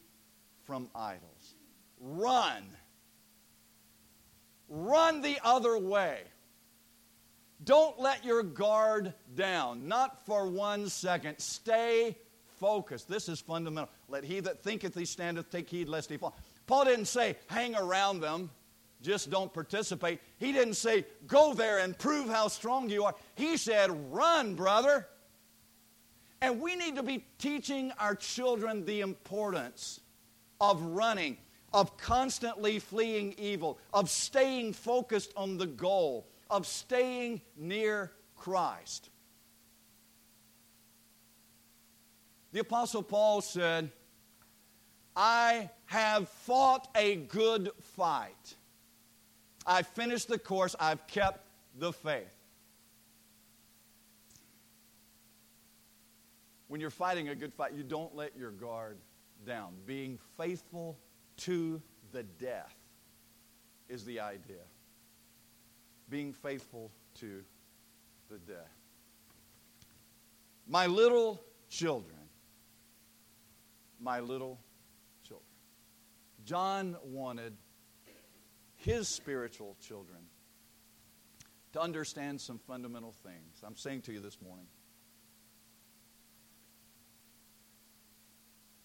from 0.66 0.90
idols. 0.96 1.54
Run. 2.02 2.64
Run 4.68 5.22
the 5.22 5.38
other 5.44 5.78
way. 5.78 6.20
Don't 7.64 8.00
let 8.00 8.26
your 8.26 8.42
guard 8.42 9.14
down, 9.36 9.88
not 9.88 10.26
for 10.26 10.48
one 10.48 10.90
second. 10.90 11.38
Stay 11.40 12.16
focused. 12.60 13.08
This 13.08 13.30
is 13.30 13.40
fundamental. 13.40 13.90
Let 14.10 14.24
he 14.24 14.40
that 14.40 14.64
thinketh 14.64 14.96
he 14.96 15.06
standeth 15.06 15.52
take 15.52 15.70
heed 15.70 15.88
lest 15.88 16.10
he 16.10 16.18
fall. 16.18 16.36
Paul 16.66 16.86
didn't 16.86 17.06
say 17.06 17.36
hang 17.50 17.76
around 17.76 18.22
them 18.22 18.50
just 19.02 19.30
don't 19.30 19.54
participate. 19.54 20.20
He 20.38 20.52
didn't 20.52 20.74
say, 20.76 21.06
go 21.28 21.54
there 21.54 21.80
and 21.80 21.98
prove 21.98 22.28
how 22.30 22.48
strong 22.48 22.90
you 22.90 23.04
are. 23.06 23.16
He 23.36 23.58
said, 23.58 23.90
run, 24.14 24.56
brother. 24.56 25.08
And 26.42 26.62
we 26.62 26.76
need 26.76 26.96
to 26.96 27.04
be 27.04 27.26
teaching 27.38 27.92
our 28.00 28.16
children 28.16 28.86
the 28.86 29.02
importance 29.02 30.00
of 30.60 30.82
running, 30.82 31.38
of 31.74 31.98
constantly 31.98 32.80
fleeing 32.80 33.34
evil, 33.38 33.80
of 33.94 34.10
staying 34.10 34.74
focused 34.74 35.34
on 35.38 35.58
the 35.58 35.68
goal, 35.68 36.28
of 36.50 36.66
staying 36.66 37.42
near 37.56 38.12
Christ. 38.36 39.10
The 42.52 42.60
Apostle 42.62 43.04
Paul 43.04 43.42
said, 43.42 43.92
I 45.16 45.70
have 45.86 46.30
fought 46.30 46.88
a 46.96 47.16
good 47.16 47.72
fight. 47.96 48.56
I 49.68 49.82
finished 49.84 50.30
the 50.30 50.40
course. 50.40 50.76
I've 50.80 51.06
kept 51.08 51.46
the 51.78 51.92
faith. 51.92 52.32
When 56.70 56.80
you're 56.80 56.90
fighting 56.90 57.30
a 57.30 57.36
good 57.36 57.54
fight, 57.54 57.74
you 57.74 57.84
don't 57.84 58.16
let 58.16 58.38
your 58.38 58.52
guard 58.52 58.98
down. 59.46 59.74
Being 59.86 60.18
faithful 60.38 60.98
to 61.40 61.82
the 62.14 62.24
death 62.24 62.74
is 63.90 64.06
the 64.06 64.22
idea. 64.22 64.64
Being 66.10 66.32
faithful 66.32 66.90
to 67.16 67.44
the 68.30 68.38
death. 68.40 68.72
My 70.66 70.88
little 70.88 71.42
children, 71.70 72.18
my 74.00 74.20
little 74.22 74.60
children. 75.24 75.44
John 76.46 76.98
wanted 77.04 77.54
his 78.78 79.08
spiritual 79.10 79.76
children 79.82 80.20
to 81.74 81.82
understand 81.82 82.40
some 82.40 82.60
fundamental 82.60 83.12
things. 83.12 83.62
I'm 83.66 83.76
saying 83.76 84.02
to 84.04 84.14
you 84.14 84.20
this 84.20 84.38
morning 84.42 84.68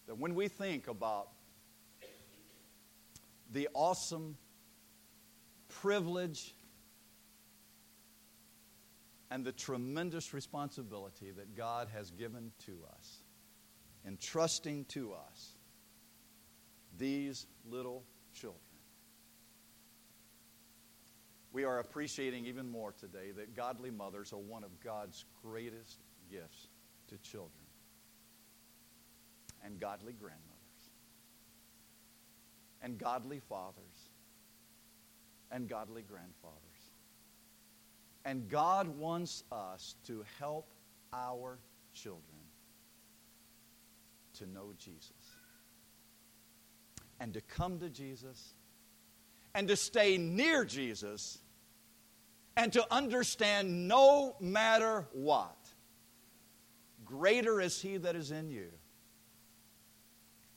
that 0.07 0.17
when 0.17 0.35
we 0.35 0.47
think 0.47 0.87
about 0.87 1.29
the 3.51 3.69
awesome 3.73 4.35
privilege 5.69 6.55
and 9.29 9.45
the 9.45 9.51
tremendous 9.51 10.33
responsibility 10.33 11.31
that 11.31 11.55
God 11.55 11.87
has 11.93 12.09
given 12.11 12.51
to 12.65 12.73
us, 12.97 13.17
entrusting 14.07 14.85
to 14.85 15.13
us 15.13 15.53
these 16.97 17.45
little 17.67 18.03
children 18.33 18.59
we 21.53 21.63
are 21.63 21.79
appreciating 21.79 22.45
even 22.47 22.69
more 22.69 22.91
today 22.91 23.31
that 23.37 23.55
godly 23.55 23.91
mothers 23.91 24.33
are 24.33 24.39
one 24.39 24.63
of 24.63 24.71
God's 24.83 25.23
greatest 25.43 25.99
gifts 26.29 26.67
to 27.07 27.17
children 27.19 27.63
and 29.63 29.79
godly 29.79 30.13
grandmothers 30.13 30.49
and 32.81 32.97
godly 32.97 33.39
fathers 33.39 34.09
and 35.51 35.69
godly 35.69 36.01
grandfathers. 36.01 36.59
And 38.25 38.49
God 38.49 38.87
wants 38.87 39.43
us 39.51 39.95
to 40.07 40.25
help 40.39 40.65
our 41.13 41.59
children 41.93 42.23
to 44.39 44.47
know 44.47 44.73
Jesus 44.79 45.37
and 47.19 47.31
to 47.35 47.41
come 47.41 47.77
to 47.79 47.89
Jesus 47.89 48.55
and 49.55 49.67
to 49.67 49.75
stay 49.75 50.17
near 50.17 50.65
Jesus 50.65 51.39
and 52.55 52.73
to 52.73 52.85
understand 52.93 53.87
no 53.87 54.35
matter 54.39 55.05
what, 55.13 55.55
greater 57.05 57.61
is 57.61 57.81
He 57.81 57.97
that 57.97 58.15
is 58.15 58.31
in 58.31 58.49
you 58.49 58.69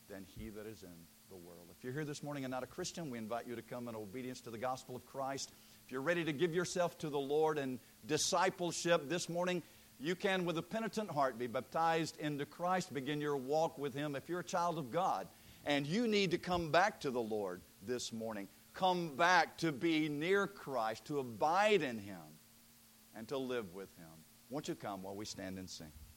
than 0.09 0.25
He 0.39 0.49
that 0.51 0.67
is 0.67 0.83
in 0.83 0.89
the 1.31 1.37
world. 1.37 1.69
If 1.77 1.85
you're 1.85 1.93
here 1.93 2.05
this 2.05 2.23
morning 2.23 2.45
and 2.45 2.51
not 2.51 2.63
a 2.63 2.67
Christian, 2.67 3.11
we 3.11 3.19
invite 3.19 3.47
you 3.47 3.57
to 3.57 3.63
come 3.63 3.89
in 3.89 3.95
obedience 3.95 4.41
to 4.43 4.51
the 4.51 4.59
gospel 4.59 4.97
of 4.97 5.05
Christ. 5.05 5.53
If 5.85 5.93
you're 5.93 6.03
ready 6.03 6.25
to 6.25 6.33
give 6.33 6.55
yourself 6.55 6.99
to 6.99 7.11
the 7.11 7.19
Lord 7.19 7.59
in 7.59 7.79
discipleship 8.07 9.09
this 9.09 9.29
morning, 9.29 9.63
you 9.99 10.15
can, 10.15 10.45
with 10.45 10.59
a 10.59 10.63
penitent 10.63 11.11
heart, 11.11 11.39
be 11.39 11.47
baptized 11.47 12.19
into 12.21 12.45
Christ, 12.45 12.93
begin 12.93 13.21
your 13.21 13.37
walk 13.37 13.79
with 13.79 13.95
Him. 13.95 14.15
If 14.15 14.29
you're 14.29 14.41
a 14.41 14.45
child 14.45 14.79
of 14.79 14.91
God 14.91 15.27
and 15.65 15.87
you 15.87 16.07
need 16.07 16.31
to 16.33 16.39
come 16.39 16.71
back 16.71 17.01
to 17.01 17.11
the 17.11 17.21
Lord 17.21 17.63
this 17.87 18.13
morning, 18.13 18.49
come 18.77 19.17
back 19.17 19.57
to 19.59 19.73
be 19.73 20.09
near 20.09 20.47
Christ, 20.47 21.07
to 21.07 21.19
abide 21.19 21.83
in 21.83 21.99
Him, 21.99 22.21
and 23.17 23.27
to 23.29 23.39
live 23.39 23.75
with 23.75 23.89
Him. 23.97 24.07
Won't 24.51 24.69
you 24.69 24.75
come 24.75 25.03
while 25.03 25.17
we 25.17 25.25
stand 25.25 25.59
and 25.59 25.69
sing? 25.69 26.06